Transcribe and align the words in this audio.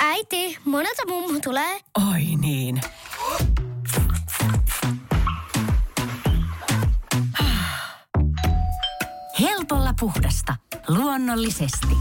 Äiti, 0.00 0.58
monelta 0.64 1.02
mummu 1.08 1.40
tulee? 1.40 1.80
Oi 2.10 2.22
niin. 2.40 2.80
Helpolla 9.40 9.94
puhdasta. 10.00 10.56
Luonnollisesti. 10.88 11.96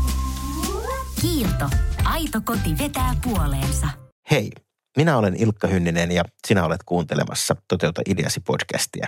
Kiilto. 1.22 1.70
Aito 2.04 2.42
koti 2.46 2.78
vetää 2.80 3.16
puoleensa. 3.24 3.88
Hei, 4.32 4.52
minä 4.98 5.18
olen 5.18 5.36
Ilkka 5.36 5.68
Hynninen 5.68 6.12
ja 6.12 6.24
sinä 6.48 6.66
olet 6.66 6.84
kuuntelemassa 6.86 7.56
Toteuta 7.68 8.02
ideasi 8.10 8.40
podcastia. 8.40 9.08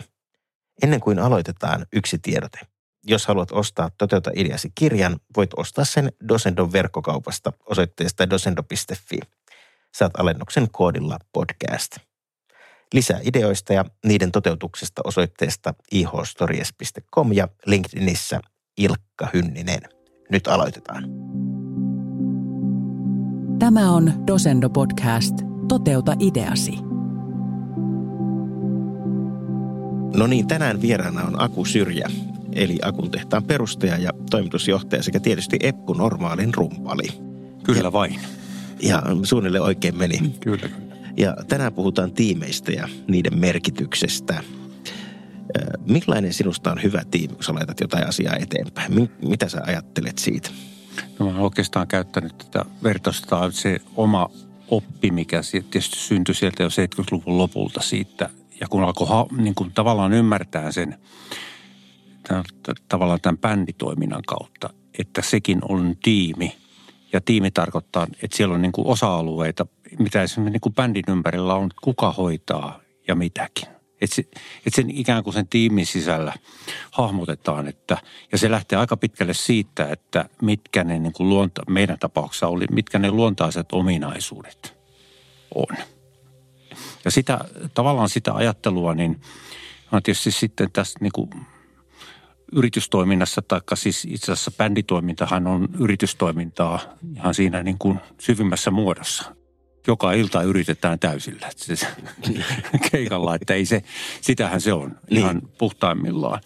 Ennen 0.84 1.00
kuin 1.00 1.20
aloitetaan 1.20 1.86
yksi 1.94 2.18
tiedote. 2.18 2.60
Jos 3.08 3.28
haluat 3.28 3.52
ostaa 3.52 3.90
Toteuta 3.98 4.32
ideasi 4.36 4.72
kirjan, 4.76 5.20
voit 5.38 5.50
ostaa 5.58 5.86
sen 5.86 6.12
Dosendon 6.28 6.74
verkkokaupasta 6.74 7.54
osoitteesta 7.66 8.30
dosendo.fi. 8.30 9.20
Saat 9.96 10.12
alennuksen 10.18 10.68
koodilla 10.72 11.18
podcast. 11.34 11.98
Lisää 12.94 13.20
ideoista 13.24 13.74
ja 13.74 13.86
niiden 14.06 14.32
toteutuksesta 14.32 15.02
osoitteesta 15.06 15.74
ihstories.com 15.92 17.34
ja 17.34 17.48
LinkedInissä 17.66 18.40
Ilkka 18.78 19.28
Hynninen. 19.34 19.82
Nyt 20.30 20.48
aloitetaan. 20.48 21.04
Tämä 23.60 23.92
on 23.92 24.14
Dosendo 24.28 24.70
Podcast. 24.70 25.36
Toteuta 25.68 26.14
ideasi. 26.20 26.72
No 30.16 30.28
niin, 30.28 30.48
tänään 30.48 30.82
vieraana 30.82 31.24
on 31.24 31.42
Aku 31.42 31.66
Syrjä, 31.66 32.08
eli 32.56 32.80
Akun 32.82 33.12
tehtaan 33.12 33.44
perustaja 33.44 33.98
ja 33.98 34.10
toimitusjohtaja 34.30 35.04
sekä 35.04 35.20
tietysti 35.20 35.58
Eppu 35.60 35.94
Normaalin 35.94 36.54
rumpali. 36.54 37.08
Kyllä 37.64 37.92
vain. 37.92 38.20
Ja 38.82 39.04
suunnilleen 39.24 39.64
oikein 39.64 39.98
meni. 39.98 40.18
Kyllä, 40.40 40.58
kyllä. 40.68 40.96
Ja 41.18 41.36
tänään 41.48 41.74
puhutaan 41.74 42.12
tiimeistä 42.12 42.72
ja 42.72 42.90
niiden 43.08 43.40
merkityksestä. 43.40 44.44
Millainen 45.86 46.34
sinusta 46.34 46.72
on 46.72 46.84
hyvä 46.84 47.02
tiimi, 47.12 47.34
kun 47.34 47.44
sä 47.44 47.54
laitat 47.54 47.80
jotain 47.80 48.08
asiaa 48.08 48.36
eteenpäin? 48.36 48.94
Mi- 48.94 49.12
Mitä 49.28 49.50
sä 49.50 49.62
ajattelet 49.68 50.18
siitä? 50.18 50.50
No 51.20 51.26
mä 51.26 51.32
olen 51.32 51.44
oikeastaan 51.44 51.88
käyttänyt 51.88 52.38
tätä 52.38 52.66
vertausta, 52.84 53.52
se 53.52 53.80
oma 53.96 54.30
oppi, 54.68 55.12
mikä 55.12 55.42
tietysti 55.52 56.00
syntyi 56.00 56.36
sieltä 56.36 56.64
jo 56.64 56.70
70-luvun 56.70 57.38
lopulta 57.38 57.82
siitä. 57.82 58.30
Ja 58.62 58.68
kun 58.70 58.84
alkoi 58.84 59.08
ha- 59.08 59.28
niin 59.38 59.56
kuin 59.56 59.72
tavallaan 59.72 60.14
ymmärtää 60.14 60.72
sen 60.72 60.98
tavallaan 62.90 63.22
tämän 63.22 63.38
bänditoiminnan 63.38 64.24
kautta, 64.28 64.70
että 65.00 65.22
sekin 65.22 65.60
on 65.70 65.96
tiimi. 66.04 66.56
Ja 67.14 67.22
tiimi 67.22 67.52
tarkoittaa, 67.52 68.08
että 68.24 68.38
siellä 68.38 68.56
on 68.56 68.62
niin 68.62 68.72
kuin 68.72 68.88
osa-alueita, 68.88 69.68
mitä 70.00 70.22
esimerkiksi 70.22 70.52
niin 70.52 70.62
kuin 70.62 70.76
bändin 70.76 71.04
ympärillä 71.08 71.54
on, 71.54 71.70
kuka 71.82 72.12
hoitaa 72.12 72.80
ja 73.08 73.16
mitäkin. 73.16 73.68
Että 74.02 74.16
se, 74.16 74.24
et 74.66 74.74
sen 74.74 74.92
ikään 74.92 75.24
kuin 75.24 75.34
sen 75.34 75.48
tiimin 75.48 75.86
sisällä 75.86 76.34
hahmotetaan, 76.92 77.68
että, 77.68 77.98
ja 78.32 78.38
se 78.38 78.52
lähtee 78.52 78.80
aika 78.80 78.98
pitkälle 78.98 79.34
siitä, 79.34 79.90
että 79.92 80.30
mitkä 80.42 80.84
ne 80.84 81.00
niin 81.00 81.14
kuin 81.14 81.30
luonta, 81.30 81.62
meidän 81.70 82.00
tapauksessa 82.00 82.48
oli, 82.48 82.66
mitkä 82.72 83.00
ne 83.00 83.12
luontaiset 83.12 83.72
ominaisuudet 83.72 84.78
on. 85.56 85.78
Ja 87.06 87.12
sitä, 87.12 87.40
tavallaan 87.74 88.10
sitä 88.10 88.34
ajattelua, 88.34 88.94
niin 88.94 89.22
on 89.92 90.04
tietysti 90.04 90.32
sitten 90.32 90.72
tässä 90.72 91.00
niin 91.02 91.12
kuin 91.12 91.30
yritystoiminnassa, 92.56 93.42
tai 93.42 93.62
siis 93.74 94.06
itse 94.10 94.32
asiassa 94.32 94.52
bänditoimintahan 94.52 95.48
on 95.48 95.68
yritystoimintaa 95.80 96.80
ihan 97.16 97.34
siinä 97.34 97.64
niin 97.64 97.78
kuin 97.80 98.00
syvimmässä 98.20 98.72
muodossa. 98.72 99.36
Joka 99.88 100.14
ilta 100.14 100.42
yritetään 100.42 101.00
täysillä 101.00 101.50
se, 101.56 101.88
keikalla, 102.92 103.36
että 103.36 103.54
ei 103.54 103.66
se, 103.66 103.84
sitähän 104.22 104.62
se 104.62 104.74
on 104.74 104.98
ihan 105.10 105.42
puhtaimmillaan. 105.58 106.42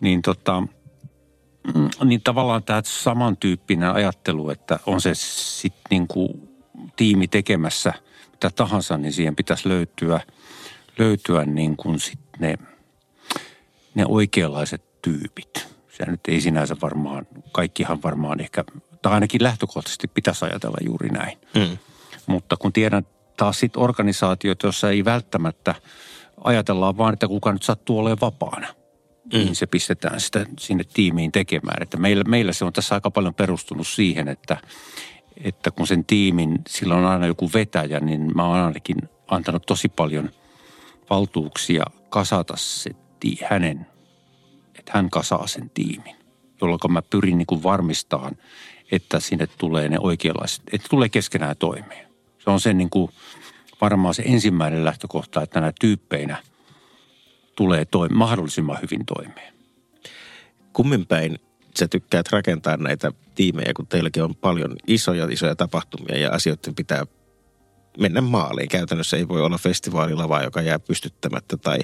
Niin 0.00 0.22
tota, 0.22 0.60
mm, 1.74 1.88
niin 2.04 2.20
tavallaan 2.22 2.62
tämä 2.62 2.82
samantyyppinen 2.84 3.90
ajattelu, 3.90 4.50
että 4.50 4.80
on 4.86 5.00
se 5.00 5.10
sitten 5.14 5.86
niin 5.90 6.08
kuin 6.08 6.28
tiimi 6.96 7.28
tekemässä 7.28 7.94
mitä 8.40 8.50
tahansa, 8.56 8.98
niin 8.98 9.12
siihen 9.12 9.36
pitäisi 9.36 9.68
löytyä, 9.68 10.20
löytyä 10.98 11.44
niin 11.44 11.76
kuin 11.76 12.00
sit 12.00 12.20
ne, 12.38 12.54
ne 13.94 14.04
oikeanlaiset 14.08 14.89
tyypit. 15.02 15.68
Se 15.88 16.06
nyt 16.06 16.20
ei 16.28 16.40
sinänsä 16.40 16.76
varmaan, 16.82 17.26
kaikkihan 17.52 18.02
varmaan 18.02 18.40
ehkä, 18.40 18.64
tai 19.02 19.12
ainakin 19.12 19.42
lähtökohtaisesti 19.42 20.08
pitäisi 20.08 20.44
ajatella 20.44 20.76
juuri 20.84 21.08
näin. 21.08 21.38
Mm. 21.54 21.78
Mutta 22.26 22.56
kun 22.56 22.72
tiedän 22.72 23.06
taas 23.36 23.60
sit 23.60 23.76
organisaatioita, 23.76 24.66
joissa 24.66 24.90
ei 24.90 25.04
välttämättä 25.04 25.74
ajatellaan 26.44 26.98
vaan, 26.98 27.12
että 27.12 27.28
kuka 27.28 27.52
nyt 27.52 27.62
sattuu 27.62 27.98
olemaan 27.98 28.20
vapaana. 28.20 28.66
Mm. 29.32 29.38
Niin 29.38 29.56
se 29.56 29.66
pistetään 29.66 30.20
sitä 30.20 30.46
sinne 30.58 30.84
tiimiin 30.94 31.32
tekemään. 31.32 31.82
Että 31.82 31.96
meillä, 31.96 32.24
meillä 32.24 32.52
se 32.52 32.64
on 32.64 32.72
tässä 32.72 32.94
aika 32.94 33.10
paljon 33.10 33.34
perustunut 33.34 33.86
siihen, 33.86 34.28
että, 34.28 34.56
että 35.44 35.70
kun 35.70 35.86
sen 35.86 36.04
tiimin, 36.04 36.58
sillä 36.68 36.94
on 36.94 37.04
aina 37.04 37.26
joku 37.26 37.50
vetäjä, 37.54 38.00
niin 38.00 38.36
mä 38.36 38.46
oon 38.46 38.58
ainakin 38.58 38.96
antanut 39.28 39.66
tosi 39.66 39.88
paljon 39.88 40.30
valtuuksia 41.10 41.84
kasata 42.08 42.54
se 42.56 42.90
hänen, 43.48 43.86
että 44.80 44.92
hän 44.94 45.10
kasaa 45.10 45.46
sen 45.46 45.70
tiimin, 45.70 46.16
jolloin 46.60 46.92
mä 46.92 47.02
pyrin 47.02 47.38
niin 47.38 47.46
kuin 47.46 47.62
varmistamaan, 47.62 48.36
että 48.92 49.20
sinne 49.20 49.46
tulee 49.58 49.88
ne 49.88 49.98
oikeanlaiset, 49.98 50.62
että 50.72 50.86
tulee 50.90 51.08
keskenään 51.08 51.56
toimeen. 51.56 52.08
Se 52.38 52.50
on 52.50 52.60
se 52.60 52.72
niin 52.72 52.90
kuin 52.90 53.10
varmaan 53.80 54.14
se 54.14 54.22
ensimmäinen 54.26 54.84
lähtökohta, 54.84 55.42
että 55.42 55.60
nämä 55.60 55.72
tyyppeinä 55.80 56.36
tulee 57.56 57.84
toim- 57.84 58.14
mahdollisimman 58.14 58.78
hyvin 58.82 59.06
toimeen. 59.06 59.54
Kummin 60.72 61.06
päin 61.06 61.38
sä 61.78 61.88
tykkäät 61.88 62.32
rakentaa 62.32 62.76
näitä 62.76 63.12
tiimejä, 63.34 63.72
kun 63.76 63.86
teilläkin 63.86 64.22
on 64.22 64.34
paljon 64.34 64.76
isoja, 64.86 65.28
isoja 65.30 65.56
tapahtumia 65.56 66.18
ja 66.18 66.30
asioiden 66.30 66.74
pitää 66.74 67.06
mennä 68.00 68.20
maaliin. 68.20 68.68
Käytännössä 68.68 69.16
ei 69.16 69.28
voi 69.28 69.42
olla 69.42 69.58
festivaalilava, 69.58 70.42
joka 70.42 70.62
jää 70.62 70.78
pystyttämättä 70.78 71.56
tai 71.56 71.78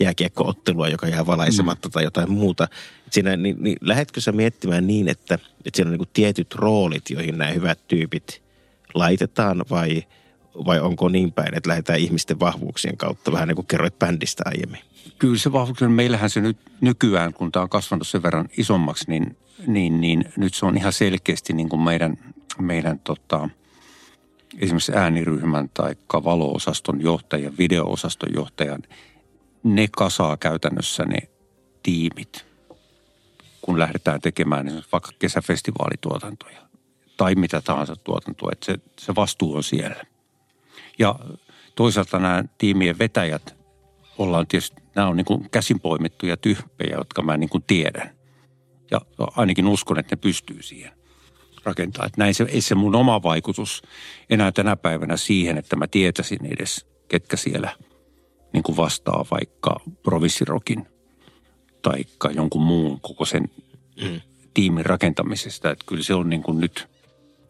jääkiekkoottelua, 0.00 0.88
joka 0.88 1.08
jää 1.08 1.26
valaisematta 1.26 1.88
mm. 1.88 1.92
tai 1.92 2.04
jotain 2.04 2.30
muuta. 2.30 2.68
Siinä, 3.10 3.36
niin, 3.36 3.56
niin, 3.60 3.76
lähetkö 3.80 4.20
sä 4.20 4.32
miettimään 4.32 4.86
niin, 4.86 5.08
että, 5.08 5.34
että 5.34 5.76
siellä 5.76 5.92
on 5.92 5.98
niin 5.98 6.08
tietyt 6.12 6.54
roolit, 6.54 7.10
joihin 7.10 7.38
nämä 7.38 7.50
hyvät 7.50 7.78
tyypit 7.88 8.42
laitetaan 8.94 9.64
vai, 9.70 10.02
vai 10.66 10.80
onko 10.80 11.08
niin 11.08 11.32
päin, 11.32 11.54
että 11.54 11.68
lähdetään 11.68 11.98
ihmisten 11.98 12.40
vahvuuksien 12.40 12.96
kautta, 12.96 13.32
vähän 13.32 13.48
niin 13.48 13.56
kuin 13.56 13.66
kerroit 13.66 13.98
bändistä 13.98 14.42
aiemmin? 14.46 14.80
Kyllä 15.18 15.38
se 15.38 15.52
vahvuus, 15.52 15.80
meillähän 15.88 16.30
se 16.30 16.40
nyt 16.40 16.58
nykyään, 16.80 17.34
kun 17.34 17.52
tämä 17.52 17.62
on 17.62 17.68
kasvanut 17.68 18.08
sen 18.08 18.22
verran 18.22 18.48
isommaksi, 18.56 19.04
niin, 19.08 19.36
niin, 19.66 20.00
niin 20.00 20.24
nyt 20.36 20.54
se 20.54 20.66
on 20.66 20.76
ihan 20.76 20.92
selkeästi 20.92 21.52
niin 21.52 21.68
kuin 21.68 21.82
meidän, 21.82 22.18
meidän 22.60 22.98
tota, 22.98 23.48
esimerkiksi 24.58 24.92
ääniryhmän 24.92 25.70
tai 25.74 25.96
valo-osaston 26.12 27.00
johtajan, 27.00 27.58
video-osaston 27.58 28.34
johtajan, 28.34 28.82
ne 29.62 29.88
kasaa 29.96 30.36
käytännössä 30.36 31.04
ne 31.04 31.18
tiimit, 31.82 32.46
kun 33.62 33.78
lähdetään 33.78 34.20
tekemään 34.20 34.66
esimerkiksi 34.66 34.92
vaikka 34.92 35.10
kesäfestivaalituotantoja 35.18 36.58
tai 37.16 37.34
mitä 37.34 37.60
tahansa 37.60 37.96
tuotantoa, 37.96 38.50
että 38.52 38.66
se, 38.66 38.78
se 38.98 39.14
vastuu 39.14 39.56
on 39.56 39.62
siellä. 39.62 40.04
Ja 40.98 41.18
toisaalta 41.74 42.18
nämä 42.18 42.44
tiimien 42.58 42.98
vetäjät 42.98 43.56
ollaan 44.18 44.46
tietysti, 44.46 44.82
nämä 44.94 45.08
on 45.08 45.16
niin 45.16 45.24
kuin 45.24 45.50
käsinpoimittuja 45.50 46.36
tyyppejä, 46.36 46.96
jotka 46.96 47.22
mä 47.22 47.36
niin 47.36 47.50
kuin 47.50 47.64
tiedän. 47.66 48.10
Ja 48.90 49.00
ainakin 49.16 49.66
uskon, 49.66 49.98
että 49.98 50.16
ne 50.16 50.20
pystyy 50.20 50.62
siihen 50.62 50.92
rakentaa. 51.64 52.06
Että 52.06 52.20
näin 52.20 52.34
se, 52.34 52.46
ei 52.48 52.60
se 52.60 52.74
mun 52.74 52.94
oma 52.94 53.22
vaikutus 53.22 53.82
enää 54.30 54.52
tänä 54.52 54.76
päivänä 54.76 55.16
siihen, 55.16 55.58
että 55.58 55.76
mä 55.76 55.86
tietäisin 55.86 56.46
edes, 56.46 56.86
ketkä 57.08 57.36
siellä 57.36 57.70
niin 58.52 58.62
kuin 58.62 58.76
vastaa 58.76 59.24
vaikka 59.30 59.80
provissirokin 60.02 60.86
tai 61.82 62.04
jonkun 62.34 62.62
muun 62.62 63.00
koko 63.00 63.24
sen 63.24 63.50
mm. 64.02 64.20
tiimin 64.54 64.86
rakentamisesta. 64.86 65.70
Että 65.70 65.84
kyllä 65.88 66.02
se 66.02 66.14
on 66.14 66.30
niin 66.30 66.42
kuin 66.42 66.60
nyt 66.60 66.88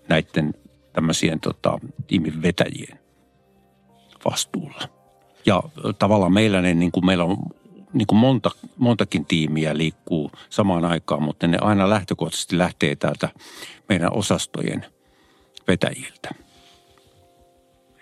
näiden 0.08 0.55
tämmöisien 0.93 1.40
tota, 1.40 1.78
tiimin 2.06 2.43
vetäjien 2.43 2.99
vastuulla. 4.25 4.88
Ja 5.46 5.62
tavallaan 5.99 6.32
meillä, 6.32 6.62
ne, 6.62 6.75
niin 6.75 6.93
kuin 6.93 7.06
meillä 7.06 7.25
on 7.25 7.37
niin 7.94 8.06
kuin 8.06 8.19
monta, 8.19 8.50
montakin 8.76 9.26
tiimiä 9.26 9.76
liikkuu 9.76 10.31
samaan 10.50 10.85
aikaan, 10.85 11.23
mutta 11.23 11.46
ne 11.46 11.58
aina 11.61 11.91
lähtökohtaisesti 11.91 12.58
lähtee 12.58 12.96
täältä 12.96 13.29
meidän 13.88 14.12
osastojen 14.12 14.87
vetäjiltä. 15.69 16.31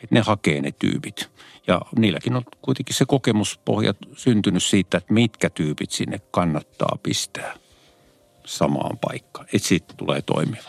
Et 0.04 0.10
ne 0.10 0.20
hakee 0.20 0.60
ne 0.60 0.72
tyypit. 0.78 1.30
Ja 1.66 1.80
niilläkin 1.98 2.36
on 2.36 2.42
kuitenkin 2.62 2.96
se 2.96 3.04
kokemuspohja 3.04 3.94
syntynyt 4.16 4.62
siitä, 4.62 4.98
että 4.98 5.12
mitkä 5.12 5.50
tyypit 5.50 5.90
sinne 5.90 6.18
kannattaa 6.30 6.98
pistää. 7.02 7.54
samaan 8.44 8.98
paikkaan, 8.98 9.46
että 9.52 9.68
siitä 9.68 9.94
tulee 9.96 10.22
toimiva. 10.22 10.68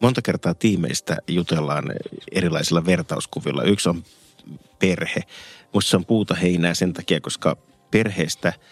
Monta 0.00 0.22
kertaa 0.22 0.54
tiimeistä 0.54 1.16
jutellaan 1.28 1.84
erilaisilla 2.32 2.86
vertauskuvilla. 2.86 3.62
Yksi 3.62 3.88
on 3.88 4.04
perhe. 4.78 5.22
Musta 5.74 5.96
on 5.96 6.04
puuta 6.04 6.34
heinää 6.34 6.74
sen 6.74 6.92
takia, 6.92 7.20
koska 7.20 7.56
perheestä– 7.90 8.52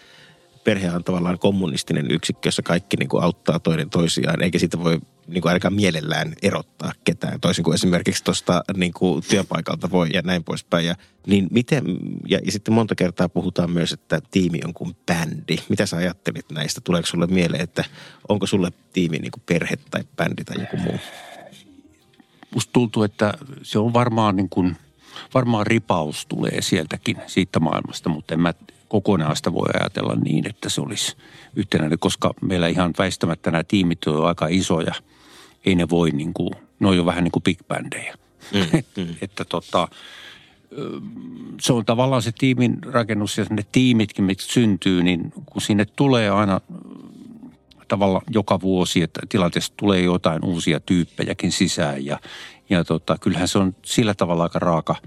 perhe 0.63 0.91
on 0.91 1.03
tavallaan 1.03 1.39
kommunistinen 1.39 2.11
yksikkö, 2.11 2.47
jossa 2.47 2.61
kaikki 2.61 2.97
niin 2.97 3.09
kuin 3.09 3.23
auttaa 3.23 3.59
toinen 3.59 3.89
toisiaan, 3.89 4.43
eikä 4.43 4.59
siitä 4.59 4.79
voi 4.79 4.99
niin 5.27 5.41
kuin 5.41 5.49
ainakaan 5.49 5.73
mielellään 5.73 6.33
erottaa 6.41 6.91
ketään, 7.03 7.39
toisin 7.39 7.63
kuin 7.63 7.75
esimerkiksi 7.75 8.23
tuosta 8.23 8.63
niin 8.77 8.93
kuin 8.93 9.23
työpaikalta 9.29 9.91
voi 9.91 10.09
ja 10.13 10.21
näin 10.21 10.43
poispäin. 10.43 10.85
Ja, 10.85 10.95
niin 11.27 11.47
miten, 11.51 11.83
ja, 12.27 12.39
ja 12.45 12.51
sitten 12.51 12.73
monta 12.73 12.95
kertaa 12.95 13.29
puhutaan 13.29 13.71
myös, 13.71 13.93
että 13.93 14.19
tiimi 14.31 14.59
on 14.65 14.73
kuin 14.73 14.95
bändi. 15.05 15.57
Mitä 15.69 15.85
sä 15.85 15.97
ajattelit 15.97 16.51
näistä? 16.51 16.81
Tuleeko 16.83 17.07
sulle 17.07 17.27
mieleen, 17.27 17.63
että 17.63 17.83
onko 18.29 18.47
sulle 18.47 18.71
tiimi 18.93 19.19
niin 19.19 19.31
kuin 19.31 19.43
perhe 19.45 19.75
tai 19.91 20.03
bändi 20.17 20.43
tai 20.43 20.55
joku 20.59 20.77
muu? 20.77 20.99
Musta 22.53 22.73
tuntuu, 22.73 23.03
että 23.03 23.33
se 23.63 23.79
on 23.79 23.93
varmaan 23.93 24.35
niin 24.35 24.49
kuin, 24.49 24.75
varmaan 25.33 25.67
ripaus 25.67 26.25
tulee 26.25 26.61
sieltäkin, 26.61 27.17
siitä 27.27 27.59
maailmasta, 27.59 28.09
mutta 28.09 28.33
en 28.33 28.39
mä 28.39 28.53
kokonaista 28.87 29.53
voi 29.53 29.69
ajatella 29.79 30.15
niin, 30.15 30.49
että 30.49 30.69
se 30.69 30.81
olisi 30.81 31.17
yhtenäinen, 31.55 31.99
koska 31.99 32.33
meillä 32.41 32.67
ihan 32.67 32.93
väistämättä 32.97 33.51
nämä 33.51 33.63
tiimit 33.63 34.07
on 34.07 34.27
aika 34.27 34.47
isoja. 34.49 34.93
Ei 35.65 35.75
ne 35.75 35.89
voi 35.89 36.11
niin 36.11 36.33
kuin, 36.33 36.53
ne 36.79 36.87
on 36.87 36.97
jo 36.97 37.05
vähän 37.05 37.23
niin 37.23 37.31
kuin 37.31 37.43
big 37.43 37.59
bandejä. 37.67 38.15
Mm, 38.53 38.59
mm. 39.03 39.15
että 39.21 39.45
tota, 39.45 39.87
se 41.61 41.73
on 41.73 41.85
tavallaan 41.85 42.21
se 42.21 42.31
tiimin 42.39 42.77
rakennus 42.83 43.37
ja 43.37 43.45
ne 43.49 43.65
tiimitkin, 43.71 44.25
mitkä 44.25 44.45
syntyy, 44.45 45.03
niin 45.03 45.33
kun 45.45 45.61
sinne 45.61 45.85
tulee 45.85 46.29
aina 46.29 46.61
tavalla 47.87 48.21
joka 48.29 48.61
vuosi, 48.61 49.01
että 49.01 49.21
tilanteessa 49.29 49.73
tulee 49.77 50.01
jotain 50.01 50.45
uusia 50.45 50.79
tyyppejäkin 50.79 51.51
sisään 51.51 52.05
ja, 52.05 52.19
ja 52.69 52.83
tota, 52.83 53.17
kyllähän 53.21 53.47
se 53.47 53.59
on 53.59 53.75
sillä 53.85 54.13
tavalla 54.13 54.43
aika 54.43 54.59
raaka– 54.59 54.95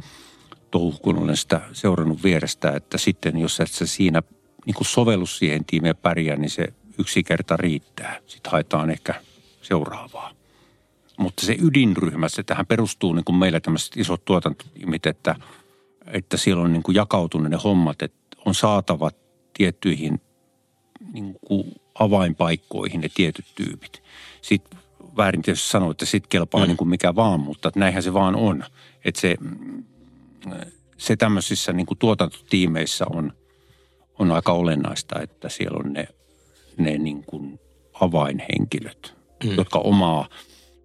touhu, 0.71 0.99
kun 1.03 1.19
olen 1.19 1.37
sitä 1.37 1.61
seurannut 1.73 2.23
vierestä, 2.23 2.73
että 2.73 2.99
sitten 2.99 3.39
jos 3.39 3.61
et 3.61 3.71
sä 3.71 3.87
siinä 3.87 4.23
niin 4.67 4.75
kuin 4.75 4.87
sovellus 4.87 5.39
siihen 5.39 5.65
tiimeen 5.65 5.97
pärjää, 5.97 6.37
niin 6.37 6.51
se 6.51 6.67
yksi 6.99 7.23
kerta 7.23 7.57
riittää. 7.57 8.21
Sitten 8.27 8.53
haetaan 8.53 8.91
ehkä 8.91 9.15
seuraavaa. 9.63 10.33
Mutta 11.19 11.47
se 11.47 11.57
ydinryhmä, 11.63 12.29
se 12.29 12.43
tähän 12.43 12.67
perustuu 12.67 13.13
niin 13.13 13.25
kuin 13.25 13.37
meillä 13.37 13.61
tämmöiset 13.61 13.97
isot 13.97 14.25
tuotantotiimit, 14.25 15.07
että, 15.07 15.35
että 16.07 16.37
siellä 16.37 16.63
on 16.63 16.73
niin 16.73 16.83
kuin 16.83 16.95
jakautunut 16.95 17.51
ne 17.51 17.59
hommat, 17.65 18.03
että 18.03 18.37
on 18.45 18.55
saatava 18.55 19.11
tiettyihin 19.55 20.21
niin 21.13 21.37
kuin 21.47 21.75
avainpaikkoihin 21.95 23.01
ne 23.01 23.09
tietyt 23.15 23.47
tyypit. 23.55 24.03
Sitten 24.43 24.79
väärin 25.17 25.43
tietysti 25.43 25.71
sanoa, 25.71 25.91
että 25.91 26.07
sitten 26.07 26.29
kelpaa 26.29 26.61
mm. 26.61 26.67
niin 26.67 26.77
kuin 26.77 26.89
mikä 26.89 27.15
vaan, 27.15 27.41
mutta 27.41 27.71
näinhän 27.77 28.03
se 28.03 28.15
vaan 28.15 28.37
on. 28.37 28.65
Että 29.05 29.21
se 29.21 29.37
se 30.97 31.17
tämmöisissä 31.17 31.73
niin 31.73 31.87
kuin 31.87 31.99
tuotantotiimeissä 31.99 33.05
on, 33.11 33.33
on 34.19 34.33
aika 34.33 34.53
olennaista, 34.53 35.21
että 35.21 35.49
siellä 35.49 35.79
on 35.85 35.93
ne, 35.93 36.09
ne 36.77 36.99
niin 36.99 37.25
kuin 37.25 37.61
avainhenkilöt, 38.01 39.15
mm. 39.45 39.57
jotka 39.57 39.79
omaa, 39.79 40.29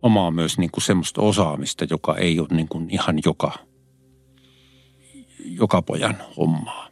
omaa 0.01 0.31
myös 0.31 0.57
niin 0.57 0.71
kuin 0.71 0.83
semmoista 0.83 1.21
osaamista, 1.21 1.85
joka 1.89 2.17
ei 2.17 2.39
ole 2.39 2.47
niin 2.51 2.67
kuin 2.67 2.89
ihan 2.89 3.19
joka, 3.25 3.51
joka 5.45 5.81
pojan 5.81 6.17
hommaa. 6.37 6.87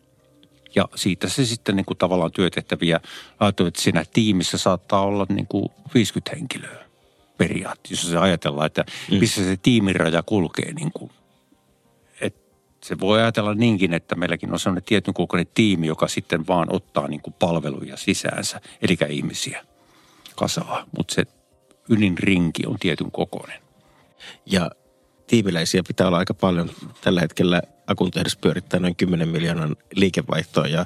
Ja 0.75 0.89
siitä 0.95 1.29
se 1.29 1.45
sitten 1.45 1.75
niin 1.75 1.85
kuin 1.85 1.97
tavallaan 1.97 2.31
työtehtäviä 2.31 2.99
laittuu, 3.39 3.65
että 3.65 3.81
siinä 3.81 4.05
tiimissä 4.13 4.57
saattaa 4.57 5.01
olla 5.01 5.25
niin 5.29 5.47
kuin 5.47 5.69
50 5.93 6.35
henkilöä 6.35 6.88
periaatteessa, 7.39 8.07
jos 8.07 8.11
se 8.11 8.17
ajatellaan, 8.17 8.67
että 8.67 8.85
mm. 9.11 9.17
missä 9.17 9.43
se 9.43 9.57
tiimiraja 9.57 10.23
kulkee 10.23 10.73
niin 10.73 10.91
kuin 10.91 11.11
se 12.83 12.99
voi 12.99 13.21
ajatella 13.21 13.53
niinkin, 13.53 13.93
että 13.93 14.15
meilläkin 14.15 14.53
on 14.53 14.59
sellainen 14.59 14.83
tietyn 14.83 15.13
kokoinen 15.13 15.47
tiimi, 15.53 15.87
joka 15.87 16.07
sitten 16.07 16.47
vaan 16.47 16.67
ottaa 16.71 17.07
niin 17.07 17.21
kuin 17.21 17.33
palveluja 17.39 17.97
sisäänsä, 17.97 18.61
eli 18.81 18.97
ihmisiä 19.09 19.65
kasaa. 20.35 20.85
Mutta 20.97 21.13
se 21.13 21.23
ydinrinki 21.89 22.65
on 22.65 22.79
tietyn 22.79 23.11
kokoinen. 23.11 23.61
Ja 24.45 24.71
tiimiläisiä 25.27 25.83
pitää 25.87 26.07
olla 26.07 26.17
aika 26.17 26.33
paljon. 26.33 26.69
Tällä 27.01 27.21
hetkellä 27.21 27.61
Akun 27.87 28.11
tehdas 28.11 28.35
pyörittää 28.35 28.79
noin 28.79 28.95
10 28.95 29.29
miljoonan 29.29 29.75
liikevaihtoa 29.93 30.67
ja 30.67 30.85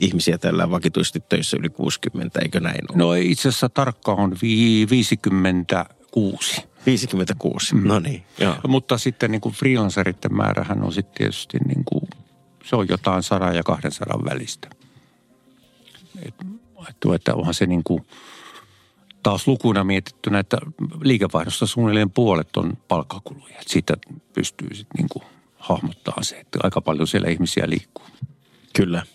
ihmisiä 0.00 0.38
tällä 0.38 0.70
vakituisesti 0.70 1.20
töissä 1.20 1.56
yli 1.60 1.68
60, 1.68 2.40
eikö 2.40 2.60
näin 2.60 2.80
ole? 2.88 2.98
No 2.98 3.14
itse 3.14 3.48
asiassa 3.48 3.68
tarkka 3.68 4.12
on 4.12 4.36
56. 4.40 6.62
56, 6.86 7.74
mm. 7.74 7.88
no 7.88 7.98
niin. 7.98 8.22
Joo. 8.38 8.54
Mutta 8.68 8.98
sitten 8.98 9.30
niin 9.30 9.40
kuin 9.40 9.54
freelanceritten 9.54 10.36
määrähän 10.36 10.82
on 10.82 10.92
sitten 10.92 11.14
tietysti 11.14 11.58
niin 11.66 11.84
kuin, 11.84 12.08
se 12.64 12.76
on 12.76 12.88
jotain 12.88 13.22
100 13.22 13.52
ja 13.52 13.62
200 13.62 14.24
välistä. 14.24 14.68
Et, 16.22 16.34
että 17.14 17.34
onhan 17.34 17.54
se 17.54 17.66
niin 17.66 17.84
kuin, 17.84 18.06
taas 19.22 19.46
lukuna 19.46 19.84
mietittynä, 19.84 20.38
että 20.38 20.58
liikevaihdosta 21.02 21.66
suunnilleen 21.66 22.10
puolet 22.10 22.56
on 22.56 22.78
palkkakuluja. 22.88 23.58
Et 23.60 23.68
siitä 23.68 23.96
pystyy 24.32 24.74
sitten 24.74 24.98
niin 24.98 25.08
kuin 25.08 25.24
hahmottaa 25.58 26.22
se, 26.22 26.36
että 26.36 26.58
aika 26.62 26.80
paljon 26.80 27.06
siellä 27.06 27.28
ihmisiä 27.28 27.64
liikkuu. 27.68 28.04
Kyllä. 28.76 29.06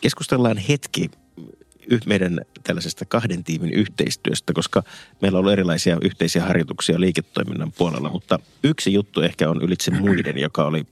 Keskustellaan 0.00 0.56
hetki 0.56 1.10
meidän 2.06 2.40
tällaisesta 2.64 3.04
kahden 3.04 3.44
tiimin 3.44 3.72
yhteistyöstä, 3.72 4.52
koska 4.52 4.82
meillä 5.22 5.38
on 5.38 5.40
ollut 5.40 5.52
erilaisia 5.52 5.98
yhteisiä 6.02 6.44
harjoituksia 6.44 7.00
liiketoiminnan 7.00 7.72
puolella, 7.72 8.10
mutta 8.10 8.38
yksi 8.64 8.92
juttu 8.92 9.20
ehkä 9.20 9.50
on 9.50 9.62
ylitse 9.62 9.90
muiden, 9.90 10.38
joka 10.38 10.64
oli 10.64 10.86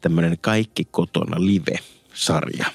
tämmöinen 0.00 0.38
Kaikki 0.40 0.84
kotona 0.90 1.36
live-sarja. 1.44 2.66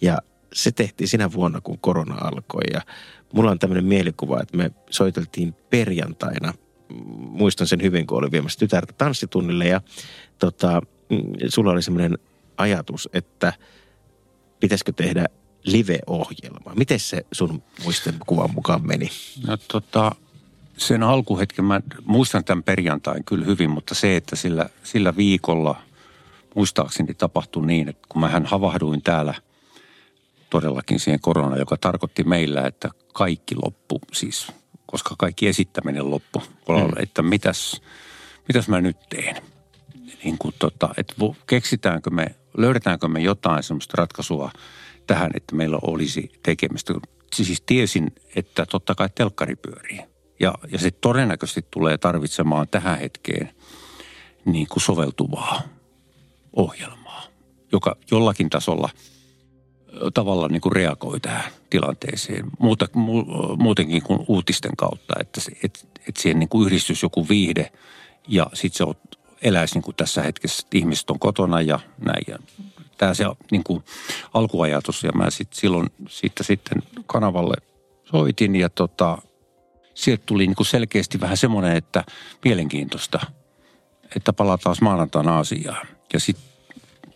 Ja 0.00 0.18
se 0.52 0.72
tehtiin 0.72 1.08
sinä 1.08 1.32
vuonna, 1.32 1.60
kun 1.60 1.78
korona 1.78 2.14
alkoi 2.14 2.62
ja 2.72 2.80
mulla 3.32 3.50
on 3.50 3.58
tämmöinen 3.58 3.84
mielikuva, 3.84 4.40
että 4.40 4.56
me 4.56 4.70
soiteltiin 4.90 5.54
perjantaina. 5.70 6.54
Muistan 7.16 7.66
sen 7.66 7.82
hyvin, 7.82 8.06
kun 8.06 8.18
oli 8.18 8.30
viemässä 8.32 8.58
tytärtä 8.58 8.92
tanssitunnille 8.92 9.66
ja 9.66 9.80
tota, 10.38 10.82
mm, 11.10 11.22
sulla 11.48 11.70
oli 11.70 11.82
semmoinen 11.82 12.18
ajatus, 12.56 13.08
että 13.12 13.52
pitäisikö 14.60 14.92
tehdä 14.92 15.26
live-ohjelma. 15.62 16.74
Miten 16.76 17.00
se 17.00 17.26
sun 17.32 17.62
muistikuvan 17.84 18.54
mukaan 18.54 18.86
meni? 18.86 19.10
No 19.46 19.56
tota, 19.56 20.12
sen 20.76 21.02
alkuhetken 21.02 21.64
mä 21.64 21.80
muistan 22.04 22.44
tämän 22.44 22.62
perjantain 22.62 23.24
kyllä 23.24 23.44
hyvin, 23.44 23.70
mutta 23.70 23.94
se, 23.94 24.16
että 24.16 24.36
sillä, 24.36 24.70
sillä 24.82 25.16
viikolla 25.16 25.82
muistaakseni 26.54 27.14
tapahtui 27.14 27.66
niin, 27.66 27.88
että 27.88 28.06
kun 28.08 28.20
mähän 28.20 28.46
havahduin 28.46 29.02
täällä 29.02 29.34
todellakin 30.50 31.00
siihen 31.00 31.20
korona, 31.20 31.56
joka 31.56 31.76
tarkoitti 31.76 32.24
meillä, 32.24 32.66
että 32.66 32.90
kaikki 33.12 33.54
loppu, 33.62 34.00
siis 34.12 34.52
koska 34.86 35.14
kaikki 35.18 35.48
esittäminen 35.48 36.10
loppu, 36.10 36.42
mm. 36.68 37.02
että 37.02 37.22
mitäs, 37.22 37.82
mitäs 38.48 38.68
mä 38.68 38.80
nyt 38.80 38.96
teen. 39.08 39.36
Niin 40.24 40.38
kuin 40.38 40.54
tota, 40.58 40.88
että 40.96 41.14
keksitäänkö 41.46 42.10
me, 42.10 42.26
löydetäänkö 42.56 43.08
me 43.08 43.20
jotain 43.20 43.62
semmoista 43.62 43.94
ratkaisua– 43.96 44.50
tähän, 45.10 45.30
että 45.34 45.54
meillä 45.54 45.78
olisi 45.82 46.32
tekemistä. 46.42 46.94
Siis 47.34 47.62
tiesin, 47.66 48.12
että 48.36 48.66
totta 48.66 48.94
kai 48.94 49.08
telkkari 49.14 49.56
pyörii. 49.56 50.00
Ja, 50.40 50.54
ja 50.72 50.78
se 50.78 50.90
todennäköisesti 50.90 51.64
tulee 51.70 51.98
tarvitsemaan 51.98 52.68
tähän 52.68 52.98
hetkeen 52.98 53.54
niin 54.44 54.66
kuin 54.66 54.82
soveltuvaa 54.82 55.62
ohjelmaa, 56.52 57.22
joka 57.72 57.96
jollakin 58.10 58.50
tasolla 58.50 58.88
tavalla 60.14 60.48
niin 60.48 60.60
kuin 60.60 60.72
reagoi 60.72 61.20
tähän 61.20 61.52
tilanteeseen. 61.70 62.44
Muuta, 62.58 62.86
mu, 62.94 63.24
muutenkin 63.56 64.02
kuin 64.02 64.24
uutisten 64.28 64.76
kautta, 64.76 65.14
että, 65.20 65.40
se, 65.40 65.52
et, 65.62 65.88
että 66.08 66.22
siihen 66.22 66.38
niin 66.38 66.48
kuin 66.48 66.66
yhdistys 66.66 67.02
joku 67.02 67.28
viihde 67.28 67.72
ja 68.28 68.46
sitten 68.54 68.78
se 68.78 68.84
eläisi 69.42 69.74
niin 69.74 69.82
kuin 69.82 69.96
tässä 69.96 70.22
hetkessä, 70.22 70.62
että 70.64 70.78
ihmiset 70.78 71.10
on 71.10 71.18
kotona 71.18 71.60
ja 71.60 71.80
näin. 71.98 72.24
Ja 72.28 72.38
tämä 72.98 73.14
se 73.14 73.24
niin 73.50 73.64
kuin 73.64 73.84
alkuajatus 74.34 75.04
ja 75.04 75.12
mä 75.12 75.30
sit 75.30 75.52
silloin 75.52 75.90
siitä 76.08 76.42
sitten 76.42 76.82
kanavalle 77.06 77.56
soitin 78.04 78.56
ja 78.56 78.70
tota, 78.70 79.18
sieltä 79.94 80.22
tuli 80.26 80.46
niin 80.46 80.56
kuin 80.56 80.66
selkeästi 80.66 81.20
vähän 81.20 81.36
semmoinen, 81.36 81.76
että 81.76 82.04
mielenkiintoista, 82.44 83.20
että 84.16 84.32
palataan 84.32 84.76
maanantaina 84.80 85.38
asiaan. 85.38 85.86
Ja 86.12 86.20
sitten 86.20 86.44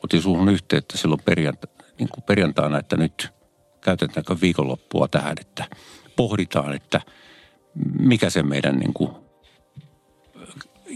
otin 0.04 0.22
suhun 0.22 0.48
yhteyttä 0.48 0.98
silloin 0.98 1.20
perjanta, 1.24 1.66
niin 1.98 2.08
kuin 2.08 2.24
perjantaina, 2.24 2.78
että 2.78 2.96
nyt 2.96 3.32
käytetäänkö 3.80 4.36
viikonloppua 4.40 5.08
tähän, 5.08 5.36
että 5.40 5.64
pohditaan, 6.16 6.74
että 6.74 7.00
mikä 7.98 8.30
se 8.30 8.42
meidän 8.42 8.76
niin 8.78 8.94
kuin 8.94 9.23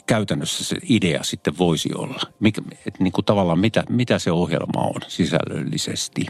käytännössä 0.07 0.65
se 0.65 0.77
idea 0.89 1.23
sitten 1.23 1.59
voisi 1.59 1.89
olla? 1.95 2.21
Mikä, 2.41 2.63
että 2.87 3.03
niin 3.03 3.13
kuin 3.13 3.25
tavallaan 3.25 3.59
mitä, 3.59 3.85
mitä 3.89 4.19
se 4.19 4.33
ohjelma 4.33 4.81
on 4.81 5.01
sisällöllisesti? 5.09 6.27